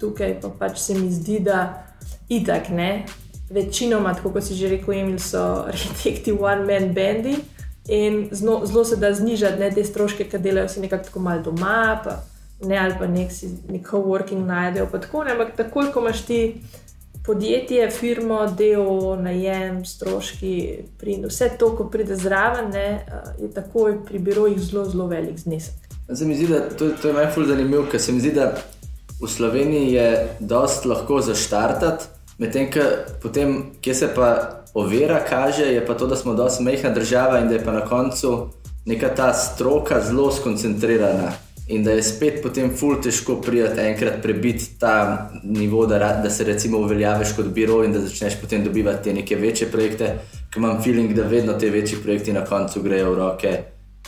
[0.00, 1.84] Tukaj pa pač se mi zdi, da
[2.28, 3.04] itak ne,
[3.50, 7.36] večinoma, tako kot si že rekel, Emil, so arhitekti one-man bandi
[7.88, 11.42] in zelo, zelo se da znižati ne, te stroške, ki delajo si nekako tako malo
[11.42, 12.22] doma, pa,
[12.64, 14.86] ne, ali pa nek si neko working najdejo.
[14.92, 16.40] Tako, ne, ampak takoj, ko imaš ti
[17.30, 18.86] podjetje, firmo, del,
[19.22, 20.54] najem, stroški,
[20.98, 23.04] prind, vse to, ko pride zraven, ne,
[23.38, 25.86] je takoj pri birojih zelo, zelo velik znesek.
[26.12, 28.48] Se mi zdi, da to, to je najbolj zanimivo, ker se mi zdi, da
[29.20, 30.08] v Sloveniji je
[30.40, 32.10] dosti lahko zaštartati.
[32.40, 32.70] Medtem,
[33.80, 34.30] kje se pa
[34.74, 37.84] ovira kaže, je pa to, da smo dosti mehna država in da je pa na
[37.86, 38.48] koncu
[38.90, 41.30] neka ta stroka zelo skoncentrirana.
[41.70, 46.44] In da je spet potem ful težko prijeti enkrat prebiti ta nivo, da, da se
[46.44, 50.08] recimo uveljaviš kot biro in da začneš potem dobivati te neke večje projekte,
[50.50, 53.52] ker imam feeling, da vedno te večji projekti na koncu grejo v roke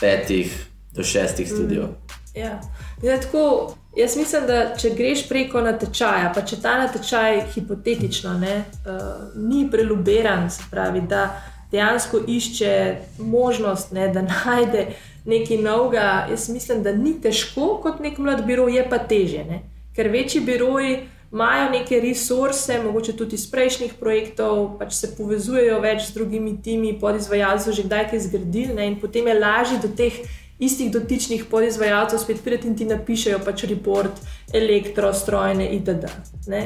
[0.01, 0.57] petih
[0.93, 1.85] do šestih studijev.
[1.85, 2.61] Mm, ja,
[2.99, 3.77] zdaj tako.
[3.97, 8.55] Jaz mislim, da če greš preko natečaja, pa če ta natečaj hipotetično ne,
[8.89, 11.27] uh, ni preluberan, se pravi, da
[11.73, 12.73] dejansko išče
[13.19, 14.87] možnost, ne, da najde
[15.25, 19.45] nekaj novega, jaz mislim, da ni težko kot nek mlad biro, je pa teže.
[19.49, 19.63] Ne.
[19.97, 20.99] Ker večji biroji
[21.33, 26.93] imajo neke resurse, mogoče tudi iz prejšnjih projektov, pač se povezujejo več z drugimi timi,
[27.01, 30.21] podizvajalci, že kdaj kaj zgradili ne, in potem je lažje do teh
[30.63, 34.21] istih dotičnih podizvajalcev spet pridete in ti napišejo pač report,
[34.55, 36.13] elektro, strojne itd.
[36.53, 36.63] Ne?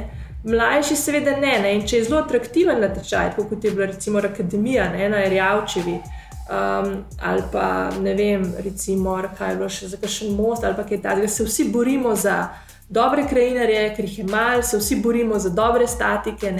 [0.46, 1.72] Mlajši, seveda, ne, ne.
[1.78, 5.96] In če je zelo atraktiven na tečaj, kot je bila recimo Akademija ne, na Rjavčevi,
[6.50, 11.02] um, ali pa ne vem, recimo, kaj je bilo še za kakšen most ali kaj
[11.02, 12.48] takega, se vsi borimo za
[12.88, 16.52] dobre krajinarje, ker jih je malo, se vsi borimo za dobre statike.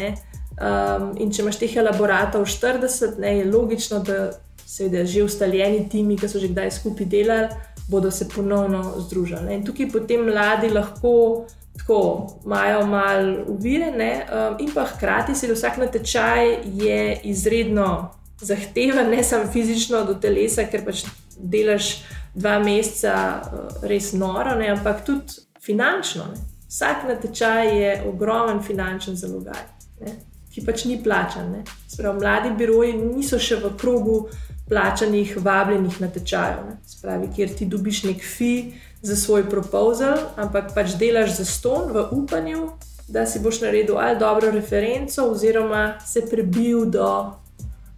[0.57, 4.31] Um, in če imaš teh elaboratov 40, ne, je logično, da
[4.67, 7.49] seveda že ustaljeni timi, ki so že kdaj skupaj delali,
[7.89, 9.55] bodo se ponovno združili.
[9.55, 11.45] In tukaj potem mladi lahko
[11.77, 14.27] tako imajo malo uvire, ne?
[14.27, 20.67] Um, in pa hkrati se vsak natečaj je izredno zahteven, ne samo fizično do telesa,
[20.71, 21.05] ker pač
[21.37, 22.03] delaš
[22.35, 24.69] dva meseca uh, res noro, ne?
[24.75, 26.29] ampak tudi finančno.
[26.33, 26.41] Ne?
[26.69, 29.63] Vsak natečaj je ogromen finančen zalogaj.
[30.01, 30.17] Ne?
[30.53, 31.55] Ki pač ni plačan.
[31.89, 34.27] Sprav, mladi biroji niso še v krogu
[34.69, 41.37] plačanih, vabljenih natečajev, spravi, kjer ti dobiš nek fi za svoj proposal, ampak pač delaš
[41.39, 42.73] za ston v upanju,
[43.09, 47.07] da si boš naredil ali dobro referenco, oziroma se prebil do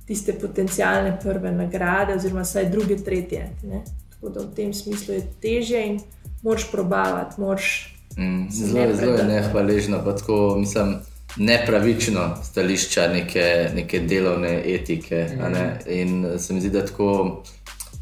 [0.08, 3.50] tiste potencijalne prve nagrade, oziroma vsaj druge, tretje.
[3.62, 3.82] Ne?
[4.14, 6.00] Tako da v tem smislu je težje in
[6.42, 7.94] moš probavati, moš.
[8.16, 10.96] Mm, zelo, zelo je nehvaležno, pa tako mislim
[11.36, 15.26] nepravično stališča neke, neke delovne etike.
[15.36, 15.92] Mm.
[15.92, 17.42] In se mi zdi, da tako.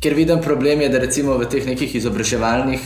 [0.01, 2.81] Ker vidim problem, je, da recimo v teh nekih izobraževalnih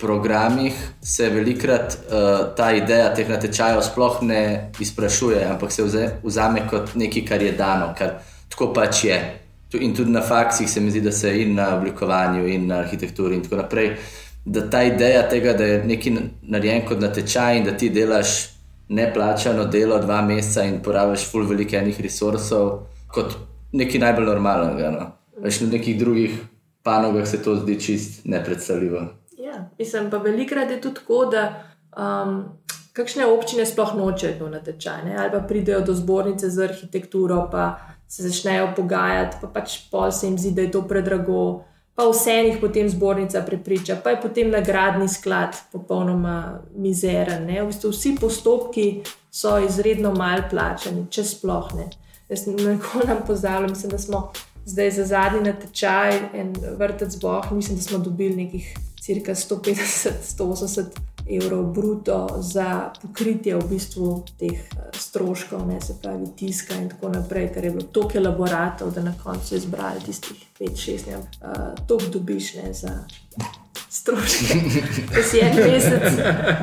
[0.00, 6.66] programih se velikrat uh, ta ideja teh natečajev sploh ne izprašuje, ampak se vze, vzame
[6.70, 8.18] kot nekaj, kar je dano, kar
[8.56, 9.18] tako pač je.
[9.80, 13.36] In tudi na faksih se mi zdi, da se in na oblikovanju, in na arhitekturi,
[13.36, 13.96] in tako naprej.
[14.44, 18.56] Da ta ideja tega, da je nekaj narejen kot natečaj in da ti delaš
[18.88, 23.34] neplačano delo dva meseca in porabiš ful veliko enih resursov, kot
[23.72, 24.90] nekaj najbolj normalnega.
[24.94, 25.06] No.
[25.42, 26.38] Veš, na nekih drugih
[26.86, 29.02] panogah se to zdi čist nepredstavljivo.
[29.38, 31.42] Ja, mislim pa velikrat je tudi tako, da
[31.98, 32.44] um,
[32.92, 35.16] kakšne občine sploh nočejo to natečaj, ne?
[35.18, 40.26] ali pa pridejo do zbornice za arhitekturo, pa se začnejo pogajati, pa pač pol se
[40.26, 41.64] jim zdi, da je to predrago
[41.96, 47.48] pa vse jih potem zbornica prepriča, pa je potem nagradni sklad popolnoma mizeren.
[47.48, 48.86] V bistvu vsi postopki
[49.32, 51.88] so izredno mal plačani, če sploh ne.
[52.28, 54.22] Jaz nekako nam pozdravljam, mislim, da smo
[54.66, 61.64] zdaj za zadnji natečaj en vrtec boh, mislim, da smo dobili nekih cirka 150-180 evrov
[61.72, 67.50] bruto za pokritje v bistvu teh eh, stroškov, ne se pravi tiska in tako naprej,
[67.54, 72.72] ker je bilo toliko elaboratov, da na koncu izbrali tistih 5-6, uh, to dobiš ne
[72.72, 72.98] za.
[73.90, 74.54] Stroške,
[75.14, 76.18] ki si en mesec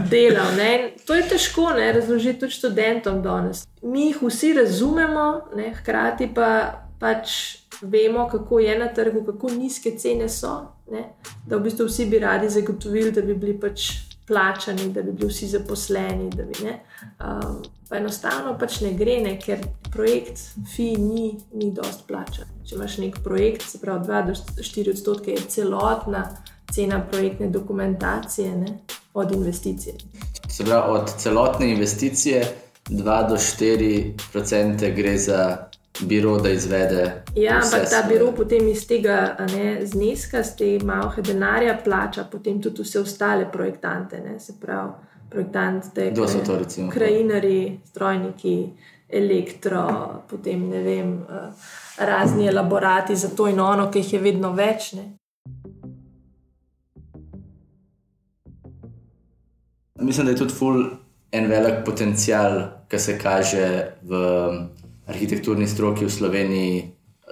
[0.10, 0.54] delal.
[0.58, 0.94] Ne?
[1.08, 3.66] To je težko ne, razložiti tudi študentom danes.
[3.82, 6.50] Mi jih vsi razumemo, ne, hkrati pa
[7.00, 10.54] pač vemo, kako je na trgu, kako nizke cene so.
[10.92, 11.04] Ne?
[11.48, 13.90] Da v bistvu vsi bi radi zagotovili, da bi bili pač
[14.28, 16.30] plačani, da bi bili vsi zaposleni.
[16.36, 16.44] Bi,
[17.20, 19.36] um, pa enostavno pač ne gre, ne?
[19.40, 20.40] ker projekt
[20.76, 22.50] FI ni, ni dost plačan.
[22.66, 26.24] Če imaš nek projekt, se pravi 2 do 4 odstotke, je celotna
[26.74, 28.78] cena projektne dokumentacije ne?
[29.14, 29.96] od investicije.
[30.50, 32.46] Se pravi, od celotne investicije
[32.90, 35.68] 2 do 4 odstotke gre za
[36.02, 37.24] biro, da izvede.
[37.36, 42.62] Ja, ampak ta biro potem iz tega ne, zneska, iz te malhe denarja, plača potem
[42.62, 44.22] tudi vse ostale projektante.
[44.22, 44.92] Ne, se pravi,
[45.30, 46.92] projektante, kdo so to recimo?
[46.92, 48.58] Krajinari, strojniki,
[49.10, 49.86] elektro,
[50.30, 54.94] potem ne vem, eh, razni elaborati za to in ono, ki jih je vedno več.
[54.94, 55.18] Ne.
[60.02, 60.84] Mislim, da je tudi ful
[61.32, 63.68] en velik potencial, ki se kaže
[64.02, 64.22] v
[65.08, 66.84] arhitekturni stroki v Sloveniji,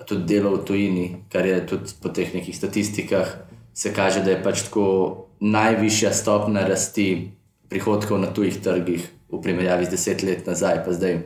[0.08, 3.38] tudi delo v tujini, kar je tudi po teh nekih statistikah,
[3.74, 7.32] se kaže, da je pač tako najvišja stopna rasti
[7.70, 11.22] prihodkov na tujih trgih v primerjavi z deset let nazaj, pa zdaj.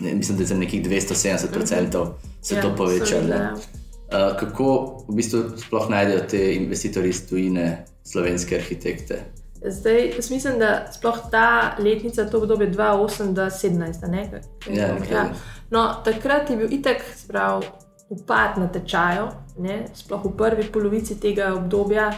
[0.00, 2.06] Ne, mislim, da je za nekih 270%
[2.42, 3.54] se ja, to povečalo.
[3.54, 4.66] Uh, kako
[5.08, 9.22] v bistvu sploh najdejo te investitorji iz tujine, slovenske arhitekte?
[9.64, 14.42] Zdaj, jaz mislim, da sploh ta letnica, to obdobje 2008-2017.
[14.70, 15.30] Ja, ja.
[15.74, 17.64] No, takrat je bil itek sprav,
[18.08, 19.26] upad na tečaju,
[19.58, 19.84] ne?
[19.94, 22.12] sploh v prvi polovici tega obdobja,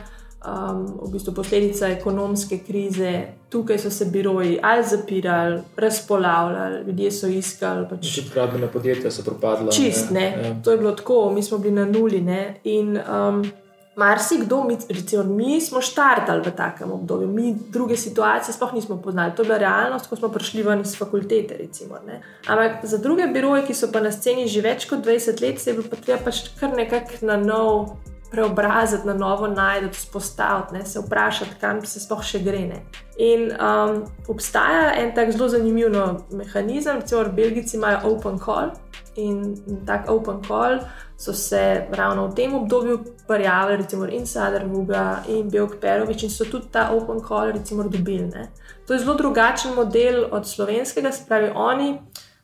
[0.44, 3.12] um, v bistvu posledica ekonomske krize.
[3.48, 7.86] Tukaj so se biroji ali zapirali, razpolavljali, ljudje so iskali.
[7.88, 8.14] Pač...
[8.14, 9.72] Tudi gradbene podjetja so propadla.
[9.72, 10.20] Čist, ne.
[10.20, 10.48] ne?
[10.48, 10.56] Ja.
[10.64, 12.20] To je bilo tako, mi smo bili na nuli.
[12.20, 12.60] Ne?
[12.64, 13.44] In um,
[13.96, 19.32] marsikdo, mi, recimo, mi smo štartali v takem obdobju, mi druge situacije sploh nismo poznali.
[19.36, 21.56] To je bila realnost, ko smo prišli ven iz fakultete.
[21.58, 21.96] Recimo,
[22.46, 25.70] Ampak za druge biroje, ki so pa na sceni že več kot 20 let, se
[25.70, 27.96] je bilo pa treba pač kar nekako na nov.
[28.26, 32.64] Preobraziti, na novo najti, spostaviti, se vprašati, kam se sploh še gre.
[32.66, 32.80] Ne.
[33.22, 38.74] In um, obstaja en tak zelo zanimiv no, mehanizem, recimo, Belgijci imajo open call
[39.16, 40.80] in tak open call
[41.16, 46.44] so se ravno v tem obdobju prijavili, recimo Insider, Vuga in Belk Perovič, in so
[46.44, 48.26] tudi ta Open Call recimo, dobili.
[48.26, 48.48] Ne.
[48.86, 51.98] To je zelo drugačen model od slovenskega, se pravi, oni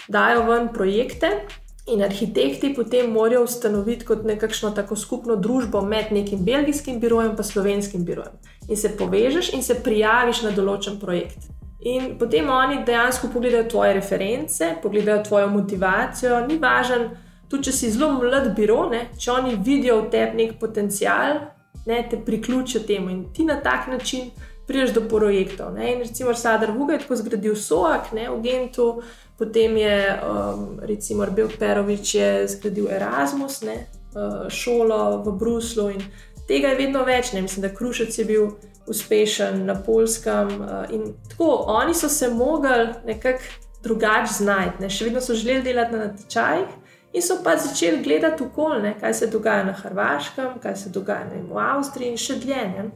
[0.08, 1.46] dajo ven projekte.
[1.86, 7.44] In arhitekti potem morajo ustanoviti kot nekakšno tako skupno družbo med nekim belgijskim birojem in
[7.44, 8.32] slovenskim birojem.
[8.68, 11.61] In se povežeš in se prijaviš na določen projekt.
[11.84, 17.10] In potem oni dejansko pogledajo tvoje reference, pogledajo tvojo motivacijo, ni važno,
[17.50, 21.40] tudi če si zelo mlad biro, ne, če oni vidijo v tebi nek potencial,
[21.86, 24.30] ne, te priključijo temu in ti na tak način
[24.66, 25.74] prideš do projektov.
[25.74, 25.92] Ne.
[25.92, 29.02] In recimo Sadar Vuga je tako zgradil SOAK ne, v Gentu,
[29.38, 32.14] potem je um, recimo Rbel Perovič
[32.46, 33.80] zgradil Erasmus, ne,
[34.14, 36.06] uh, šolo v Bruslu in
[36.46, 37.32] tega je vedno več.
[37.34, 37.42] Ne.
[37.42, 38.52] Mislim, da Krušec je bil.
[38.92, 43.42] Uspešen na polskem, uh, in tako oni so se mogli nekako
[43.82, 46.68] drugače znajti, še vedno so želeli delati na tečajih,
[47.12, 51.44] In so pa začeli gledati okolje, kaj se dogaja na Hrvaškem, kaj se dogaja vem,
[51.50, 52.86] v Avstriji in še dlje.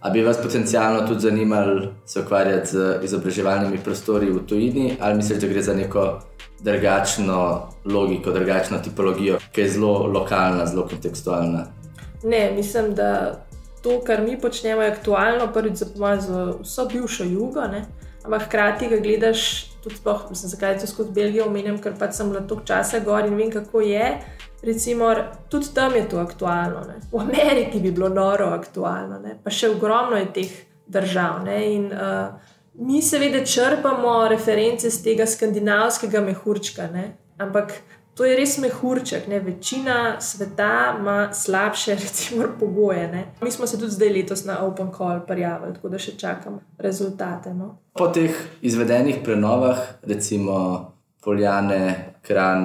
[0.00, 5.46] A bi vas potencialno tudi zanimalo se ukvarjati z izobraževalnimi prostori v tujini, ali mislite,
[5.46, 6.06] da gre za neko
[6.64, 7.36] drugačno
[7.84, 11.66] logiko, drugačno tipologijo, ki je zelo lokalna, zelo kontekstualna?
[12.24, 13.44] Ne, mislim, da
[13.82, 17.84] to, kar mi počnemo, je aktualno, prvič za pomoč za vso bivšo jugo, ne?
[18.24, 22.28] ampak hkrati ga gledaš tudi sploh, mislim, zakaj to skozi Belgijo omenjam, ker pač sem
[22.30, 24.12] bila toliko časa gor in vem, kako je.
[24.62, 25.08] Recimo,
[25.50, 26.84] tudi tam je to aktualno.
[26.86, 27.00] Ne.
[27.12, 29.34] V Ameriki bi bilo noro aktualno, ne.
[29.42, 30.52] pa še ogromno je teh
[30.86, 31.42] držav.
[31.44, 31.58] Ne.
[31.74, 32.30] In uh,
[32.78, 37.08] mi seveda črpamo reference z tega skandinavskega mehurčka, ne.
[37.42, 37.74] ampak
[38.14, 39.28] to je res mehurček.
[39.28, 39.40] Ne?
[39.40, 43.08] Večina sveta ima slabše recimo, pogoje.
[43.12, 43.24] Ne?
[43.42, 47.54] Mi smo se tudi zdaj letos na Open Call prijavili, tako da še čakamo rezultate.
[47.54, 47.76] No?
[47.92, 50.88] Po teh izvedenih prenovah, recimo
[51.24, 52.64] Poljane, Kran,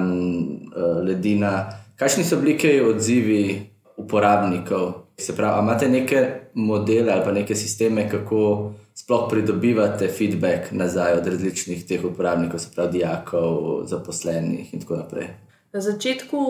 [0.76, 4.92] eh, Ledina, kakšni so bili odzivi uporabnikov?
[5.18, 11.26] Se pravi, imate neke modele ali pa neke sisteme, kako sploh pridobivate feedback nazaj od
[11.26, 15.28] različnih teh uporabnikov, se pravi, dijakov, zaposlenih in tako naprej.
[15.72, 16.40] Na začetku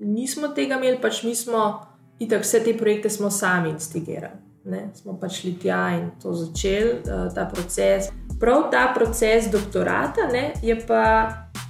[0.00, 1.86] nismo tega imeli, pač mi smo
[2.18, 4.38] itak vse te projekte sami instigirali.
[4.64, 4.90] Ne?
[4.94, 8.10] Smo pač šli tja in to začeli, uh, ta proces.
[8.40, 11.02] Prav ta proces doktorata ne, je pa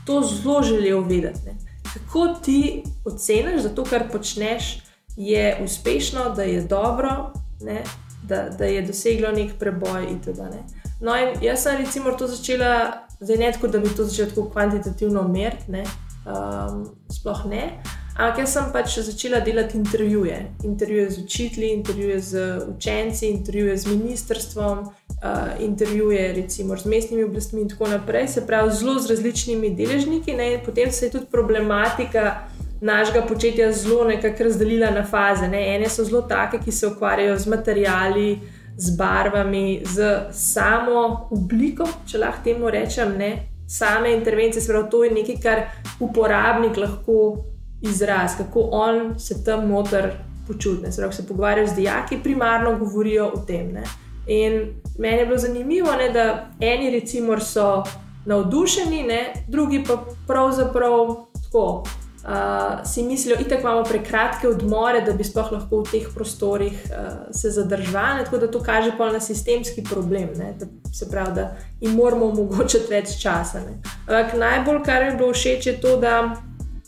[0.06, 1.40] to zelo želel vedeti.
[1.46, 1.56] Ne?
[1.94, 4.82] Kako ti oceniš, da to, kar počneš,
[5.16, 7.82] je uspešno, da je dobro, ne?
[8.28, 10.06] Da, da je doseglo nek preboj.
[10.12, 10.64] Itd., ne.
[11.00, 14.48] No, in jaz sem recimo to začela, zdaj ne tako, da bi to začela tako
[14.50, 15.84] kvantitativno meriti,
[16.24, 17.70] um, sploh ne.
[18.16, 20.38] Ampak jaz sem pač začela delati intervjuje.
[20.64, 22.44] Intervjuje z učitelji, intervjuje z
[22.76, 28.28] učenci, intervjuje z ministrstvom, uh, intervjuje recimo z mestnimi oblastmi in tako naprej.
[28.28, 30.32] Se pravi, zelo z različnimi deležniki.
[30.32, 30.62] Ne?
[30.64, 32.48] Potem se je tudi problematika
[32.80, 35.48] našega početja zelo nekako razdelila na faze.
[35.48, 35.76] Ne?
[35.76, 38.40] Ene so zelo take, ki se ukvarjajo z materiali,
[38.76, 43.48] z barvami, z samo obliko, če lahko temu rečem, ne?
[43.68, 44.64] same intervencije.
[44.66, 45.62] Pravi, to je nekaj, kar
[46.00, 47.44] uporabnik lahko
[47.82, 50.10] izrazi, kako on se tam noter
[50.46, 50.92] počuti.
[50.92, 53.72] Se, se pogovarjajo z dijaki, primarno govorijo o tem.
[53.72, 53.82] Ne?
[54.26, 57.84] In meni je bilo zanimivo, ne, da eni recimo so
[58.26, 61.84] navdušeni, ne, drugi pa pravzaprav tako
[62.26, 67.06] uh, si mislijo, da imamo prekratke odmore, da bi sploh lahko v teh prostorih uh,
[67.30, 68.24] se zadržali.
[68.24, 72.26] Tako da to kaže pa na sistemski problem, ne, da se pravi, da jim moramo
[72.26, 73.62] omogočiti več časa.
[74.06, 76.36] Ampak najbolj, kar mi je bilo všeč, je to, da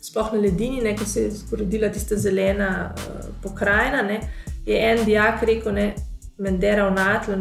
[0.02, 4.20] sploh na ledini, ne, ko se je zgodila tista zelena uh, pokrajina, ne,
[4.66, 5.94] je en dijak rekel, ne,
[6.38, 7.34] Mendera v Natlu.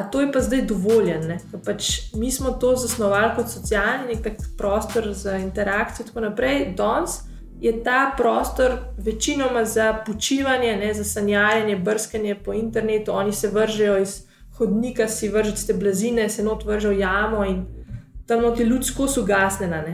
[0.00, 1.34] A to je pa zdaj dovoljeno.
[1.64, 4.28] Pač mi smo to zasnovali kot socialni nek
[4.58, 6.74] prostor za interakcijo in tako naprej.
[6.76, 7.10] Danes
[7.60, 13.12] je ta prostor večinoma za počivanje, ne, za sanjarjenje, brskanje po internetu.
[13.12, 14.22] Oni se vržejo iz
[14.56, 17.66] hodnika, si vržejo te blazine, se not vržejo jamo in
[18.26, 19.84] tam noti ljudsko so gasnjena.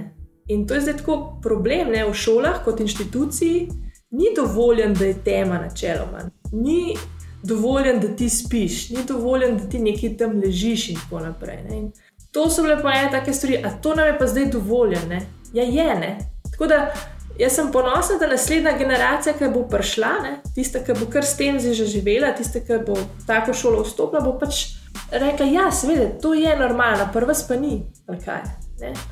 [0.46, 3.68] In to je zdaj tako problem ne, v šolah kot inštituciji.
[4.10, 6.30] Ni dovoljen, da je tema načeloma.
[6.52, 6.94] Ni
[7.42, 11.64] dovoljen, da ti spiš, ni dovoljen, da ti nekaj tam ležiš in tako naprej.
[11.70, 11.92] In
[12.30, 15.08] to so bile pa ene take stvari, a to nam je pa zdaj dovoljen.
[15.08, 15.20] Ne?
[15.52, 16.18] Ja, je ne.
[16.52, 16.94] Tako da
[17.38, 20.32] jaz sem ponosna, da naslednja generacija, ki bo prišla, ne?
[20.54, 24.38] tista, ki bo kar s tem že živela, tista, ki bo tako šolo vstopila, bo
[24.38, 24.66] pač
[25.10, 27.82] rekla: Ja, seveda, to je normalno, prva pa ni.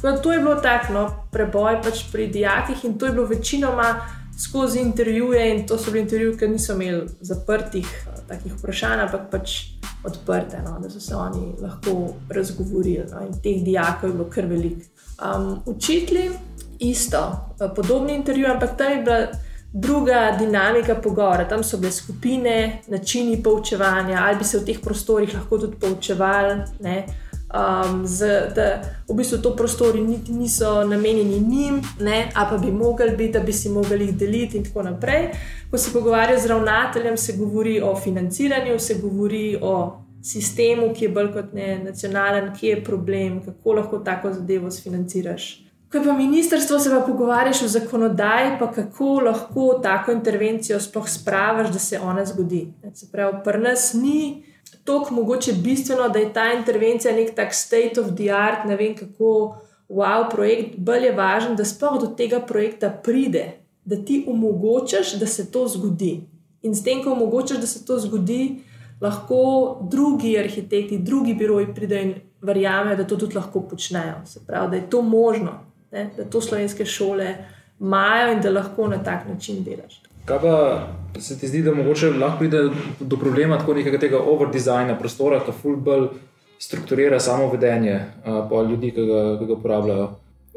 [0.03, 3.95] To je bilo tako, no, preboj pač pri dijakih in to je bilo večinoma
[4.39, 5.55] skozi intervjuje.
[5.55, 9.55] In to so bili intervjuji, ki niso imeli zaprtih takih vprašanj, ampak pač
[10.05, 13.07] odprte, no, da so se oni lahko razgovorili.
[13.11, 14.91] No, in teh dijakov je bilo kar veliko.
[15.15, 16.31] Um, učitelji,
[16.79, 19.27] isto, eh, podobni intervjuji, ampak tam je bila
[19.73, 21.49] druga dinamika pogovora.
[21.49, 26.63] Tam so bile skupine, načini poučevanja, ali bi se v teh prostorih lahko tudi poučevali.
[26.81, 27.24] Ne
[27.55, 33.17] um, z, da v bistvu to prostori niso namenjeni njim, ne, a pa bi mogli
[33.17, 35.29] biti, da bi si mogli jih deliti in tako naprej.
[35.71, 41.09] Ko se pogovarjajo z ravnateljem, se govori o financiranju, se govori o sistemu, ki je
[41.09, 45.65] bolj kot ne nacionalen, kje je problem, kako lahko tako zadevo sfinanciraš.
[45.93, 51.71] Ko pa ministrstvo se pa pogovarjaš o zakonodaji, pa kako lahko tako intervencijo sploh spravaš,
[51.71, 52.73] da se ona zgodi.
[52.95, 54.45] Se pravi, pri nas ni
[54.85, 58.97] tako mogoče bistveno, da je ta intervencija nek tak state of the art, ne vem
[58.97, 59.57] kako,
[59.89, 63.45] wow, projekt, bolj je važen, da sploh do tega projekta pride,
[63.85, 66.21] da ti omogočaš, da se to zgodi.
[66.63, 68.61] In s tem, ko omogočaš, da se to zgodi,
[69.01, 74.23] lahko drugi arhitekti, drugi biroji pridejo in verjamejo, da to tudi lahko počnejo.
[74.27, 75.59] Se pravi, da je to možno,
[75.93, 76.11] ne?
[76.17, 77.35] da to slovenske šole
[77.81, 80.03] imajo in da lahko na tak način delaš.
[80.25, 82.63] Kaj pa se ti zdi, da mogoče lahko pride
[83.01, 86.09] do problema tako nekega tega overdizajna prostora, ki fulbol
[86.59, 90.09] strukturira samo vedenje pa ljudi, ki ga, ki ga uporabljajo?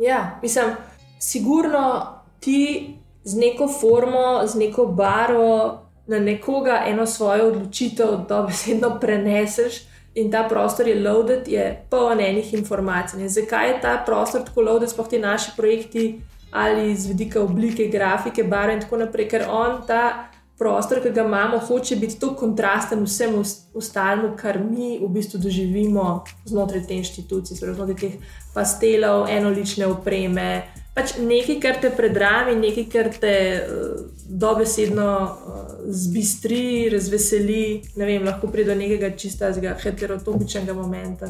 [0.02, 0.72] Ja, mislim,
[1.20, 2.94] sigurno ti
[3.24, 9.84] z neko formo, z neko barvo na nekoga eno svojo odločitev dobesedno preneseš.
[10.16, 13.28] In ta prostor je loaded, je poln enih informacij.
[13.30, 18.44] Zakaj je ta prostor tako loaded, sploh ti naši projekti ali z vidika oblike, grafike,
[18.44, 23.04] barve in tako naprej, ker on ta prostor, ki ga imamo, hoče biti tako kontrasten
[23.04, 23.44] vsemu
[23.74, 28.18] ostalemu, kar mi v bistvu doživimo znotraj te inštitucije, znotraj teh
[28.56, 30.66] pastelov, enolične opreme.
[30.98, 35.60] Pač nekaj, kar te predrami, nekaj, kar te uh, dobesedno uh,
[35.94, 37.84] zbistri, razveseli.
[37.96, 41.30] Vem, lahko pride do nekega čistega heterotopičnega momenta.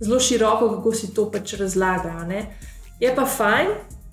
[0.00, 2.26] Zelo široko, kako si to pač razlagajo.
[2.26, 2.42] Ne?
[3.00, 3.70] Je pa fajn,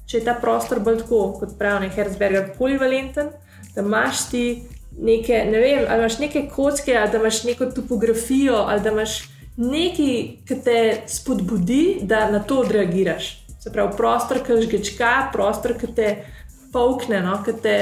[0.07, 3.31] če je ta prostor bolj tako, kot pravi Herzberger, polivalenten,
[3.75, 4.43] da imaš ti
[4.97, 9.19] neke, ne vem, ali imaš neke kocke, ali da imaš neko topografijo, ali da imaš
[9.57, 10.15] nekaj,
[10.47, 13.29] ki te spodbudi, da na to odreagiraš.
[13.59, 16.09] Se pravi, prostor, ki žgečka, prostor, ki te
[16.73, 17.77] pokne, no, ki te,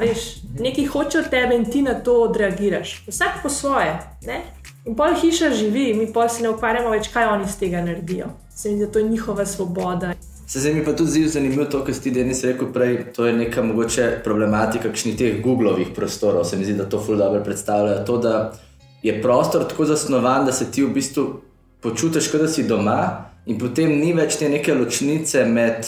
[0.00, 3.00] veš, nekaj hoče od tebe in ti na to odreagiraš.
[3.08, 3.94] Vsak po svoje.
[4.26, 4.42] Ne?
[4.84, 8.32] In pol hiša živi, mi pa se ne ukvarjamo več, kaj oni iz tega naredijo.
[8.54, 10.14] Se mi zdi, da to je njihova svoboda.
[10.50, 13.12] Se zdaj mi pa tudi zdi zanimivo to, kar si ti danes rekel prej.
[13.14, 16.44] To je neka mogoče problematika, kakšnih teh Googlovih prostorov.
[16.44, 18.00] Se mi zdi, da to ful dobro predstavlja.
[18.04, 18.52] To, da
[19.02, 21.28] je prostor tako zasnovan, da se ti v bistvu
[21.80, 25.86] počutiš, kot da si doma, in potem ni več te neke ločnice med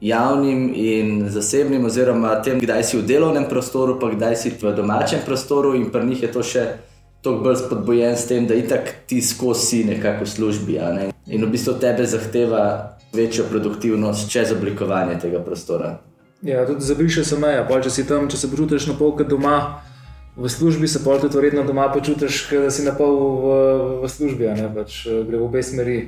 [0.00, 5.24] javnim in zasebnim, oziroma tem, kdaj si v delovnem prostoru, pa kdaj si v domačem
[5.24, 6.68] prostoru, in pri njih je to še
[7.24, 10.82] toliko bolj spodbujen s tem, da itak ti skozi nekako službi.
[11.00, 11.14] Ne?
[11.32, 15.98] In v bistvu tebe zahteva večjo produktivnost čez oblikovanje tega prostora.
[16.42, 17.66] Ja, tudi zabriše se meja.
[17.82, 19.82] Če si tam, če se počutiš na pol, kot doma,
[20.36, 23.58] v službi se pa tudi verjetno doma počutiš, da si na pol v,
[24.02, 25.98] v službi, ne pač eh, gre v obe smeri.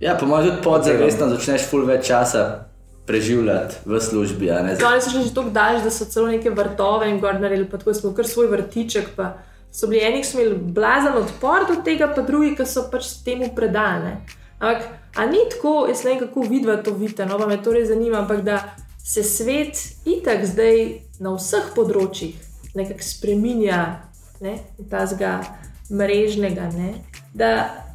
[0.00, 2.66] Ja, po mojem, tudi podzavestno začneš ful več časa
[3.06, 4.50] preživljati v službi.
[4.74, 7.94] Zdaj so že tako daljši, da so celo neke vrtove in gor naredili, pa tako
[7.94, 9.14] smo kar svoj vrtiček.
[9.16, 9.36] Pa
[9.70, 13.12] so bili eni, ki so imeli blazen odpor do tega, pa drugi, ki so pač
[13.24, 14.18] temu predane.
[14.58, 17.72] Ampak, a ni tako, jaz ne vem, kako vidva to vidite, no pa me to
[17.72, 18.60] res zanima, ampak da
[19.04, 20.82] se svet itak zdaj
[21.20, 22.36] na vseh področjih
[22.76, 23.80] nekako spremenja,
[24.44, 24.58] ne,
[24.90, 25.38] ta zga
[25.88, 26.92] mrežnega, ne,
[27.34, 27.50] da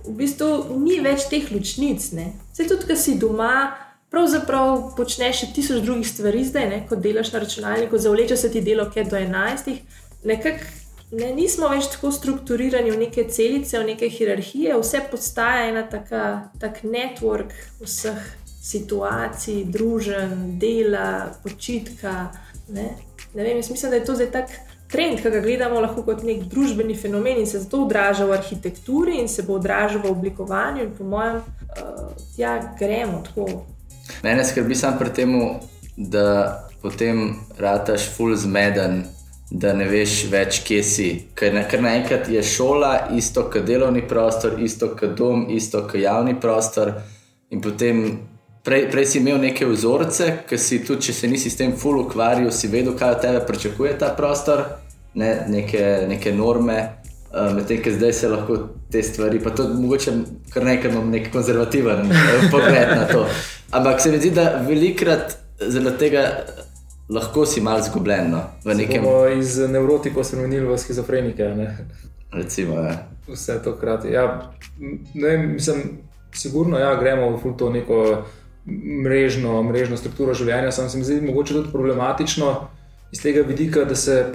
[0.06, 2.02] v bistvu ni več teh ločnic.
[2.02, 3.78] Vse tudi, ki si doma,
[4.12, 8.64] pravzaprav počneš še tisoč drugih stvari, zdaj, ne, ko delaš na računalniku, zavleče se ti
[8.66, 9.84] delo, ker do enajstih.
[10.26, 10.81] Nekako
[11.12, 16.52] ne, nismo več tako strukturirani v neke celice, v neke hierarhije, vse postaja ena taka,
[16.62, 18.22] tak network vseh
[18.62, 22.30] situacij, družen, dela, počitka.
[22.70, 22.92] Ne?
[23.34, 24.54] Ne vem, mislim, da je to zdaj tak
[24.92, 29.18] trend, ki ga gledamo lahko kot nek družbeni fenomen in se zato odraža v arhitekturi
[29.22, 30.84] in se bo odražal v oblikovanju.
[30.84, 33.64] In po mojem, uh, ja, gremo tako.
[34.24, 35.34] Mene skrbi samo pri tem,
[35.98, 39.04] da potem rataš full zmeden.
[39.52, 41.08] Da ne veš več, kje si.
[41.36, 46.94] Ker naenkrat je šola, isto kot delovni prostor, isto kot dom, isto kot javni prostor,
[47.52, 48.06] in potem
[48.62, 51.98] Prej, prej si imel neke vzorce, ki si tudi, če se nisi s tem ful
[52.04, 54.62] ukvarjal, si vedel, kaj od tebe pričakuje ta prostor,
[55.18, 56.78] ne, neke, neke norme.
[57.32, 58.58] Uh, Medtem, ker zdaj se lahko
[58.92, 60.14] te stvari, pa to mogoče
[60.52, 63.24] kar nekaj imam nek konzervativen uh, pogled na to.
[63.72, 66.26] Ampak se mi zdi, da velikrat zaradi tega
[67.12, 68.32] lahko si mal zgubljen.
[68.32, 68.44] No,
[68.74, 69.04] nekem...
[69.40, 71.44] Iz nevrotikov smo spremenili v schizofrenike.
[71.56, 71.78] Ne?
[72.32, 73.08] Recimo, ja.
[73.28, 74.12] Vse to hkrati.
[74.12, 74.52] Ja,
[75.14, 75.82] ne, mislim,
[76.34, 78.24] sigurno ja, gremo v to neko
[79.04, 80.72] mrežno, mrežno strukturo življenja.
[80.72, 82.54] Sam se mi zdi mogoče tudi problematično
[83.12, 84.26] iz tega vidika, da se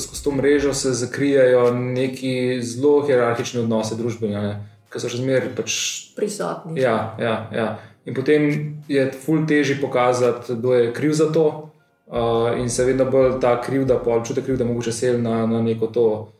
[0.00, 4.54] skozi to mrežo zakrijajo neki zelo hierarhični odnosi družbene,
[4.92, 5.78] ki so še zmeraj pač
[6.14, 6.78] prisotni.
[6.80, 7.68] Ja, ja, ja.
[8.06, 8.46] In potem
[8.88, 11.63] je ful teži pokazati, kdo je kriv za to.
[12.06, 16.32] Uh, in se vedno bolj ta krivda, čuti krivda, mogoče sel na, na neko to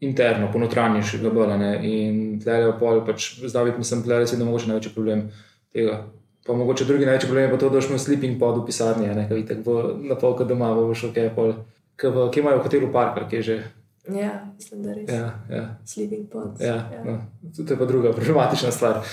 [0.00, 1.52] interno, ponotranjšega bolj.
[1.82, 5.28] In tleh je pol, pač zdaj mislim, da je to mogoče največji problem
[5.72, 6.04] tega.
[6.46, 9.28] Pa mogoče drugi največji problem je pa to, da smo sleeping pod v pisarni, ne
[9.28, 11.52] kaj tako na polka doma, bo šel kaj pol,
[11.96, 13.58] ki imajo v hotelu park, ki je že.
[14.10, 15.10] Ja, mislim, da res.
[15.12, 15.64] Ja, ja.
[15.86, 16.56] Sleeping pod.
[16.58, 17.02] Ja, ja.
[17.04, 17.18] No,
[17.56, 19.04] to je pa druga problematična stvar.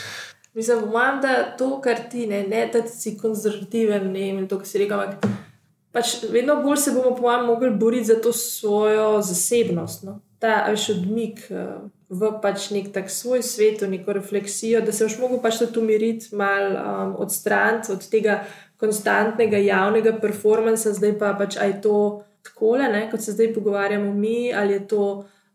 [0.54, 4.66] Mislim, imam, da to, kar ti ne, ne da si konzervativen, ne vem, to, kar
[4.68, 5.28] si rekel, ampak
[5.92, 10.04] pač vedno bolj se bomo, po mojem, mogli boriti za to svojo zasebnost.
[10.04, 10.20] No?
[10.40, 11.46] Ta veš odmik.
[11.50, 15.82] Uh, v pač nek tak svoj svet, neko refleksijo, da se boš mogel pač tudi
[15.84, 18.46] umiriti, malo um, odstraniti od tega
[18.80, 22.78] konstantnega javnega performansa, zdaj pa pač aj to tako,
[23.12, 25.08] kot se zdaj pogovarjamo mi, ali je to.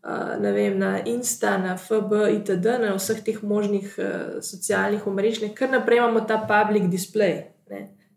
[0.03, 5.71] Uh, vem, na Insta, na FB, itd., na vseh teh možnih uh, socialnih omrežjih, kar
[5.71, 7.52] naprej imamo ta public display.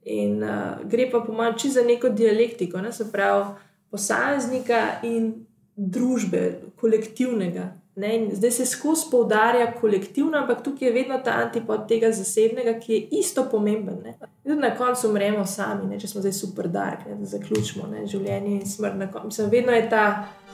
[0.06, 2.92] In uh, gre pa po mojem čisto za neko dialektiko, ne?
[2.92, 3.56] se pravi,
[3.90, 5.32] posameznika in
[5.76, 7.72] družbe, kolektivnega.
[7.96, 12.92] Ne, zdaj se skozi poudarja kolektivno, ampak tukaj je vedno ta antipod tega zasebnega, ki
[12.92, 14.02] je isto pomemben.
[14.04, 14.12] Ne.
[14.44, 18.04] Tudi na koncu umremo sami, ne, če smo zdaj super dark, ne, da zaključimo ne,
[18.06, 19.00] življenje in smrt.
[19.24, 20.04] Mislim, vedno je ta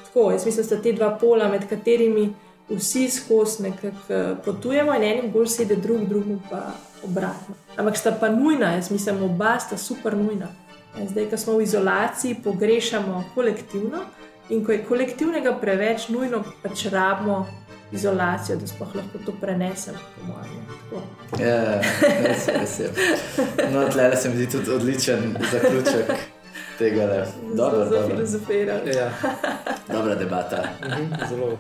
[0.04, 0.30] tako.
[0.30, 2.28] Jaz mislim, da sta te dva pola, med katerimi
[2.68, 6.62] vsi skozi nekako eh, potujemo in enim bolj sedi, drug, drugim pa
[7.04, 7.54] obratno.
[7.76, 10.48] Ampak sta pa nujna, jaz mislim, oba sta super nujna.
[11.08, 14.04] Zdaj, ko smo v izolaciji, pogrešamo kolektivno.
[14.48, 17.46] In ko je kolektivnega preveč, nujno pač rabimo
[17.92, 20.62] izolacijo, da sploh lahko to prenesemo, po mojem.
[21.40, 21.80] Ja,
[22.24, 22.90] res, res je.
[23.72, 26.12] No, tle se mi zdi tudi odličen zaključek
[26.78, 27.26] tega.
[27.60, 28.90] Dobro, zelo filozofirano.
[28.96, 29.10] Ja.
[29.92, 30.64] Dobra debata.
[30.84, 31.58] Mhm, zelo.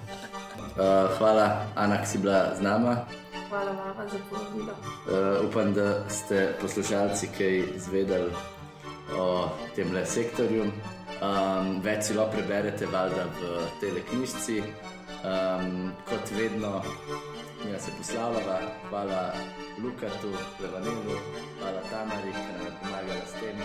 [0.72, 3.04] Uh, hvala, Ana, ki si bila z nama.
[3.48, 4.72] Hvala vam za povabilo.
[4.72, 8.32] Uh, upam, da ste poslušalci kaj izvedeli
[9.18, 10.64] o tem sektorju.
[11.22, 14.56] Um, več si lahko preberete, valjda v tej knjižci.
[15.22, 16.80] Um, kot vedno,
[17.64, 18.58] mi se poslavljava,
[18.88, 19.22] hvala
[19.78, 21.20] Lukatu, Levanilu,
[21.60, 23.56] hvala Tamari, ki nam je pomagala s tem.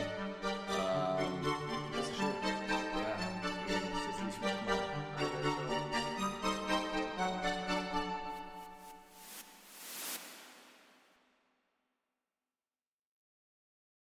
[0.75, 1.76] Um,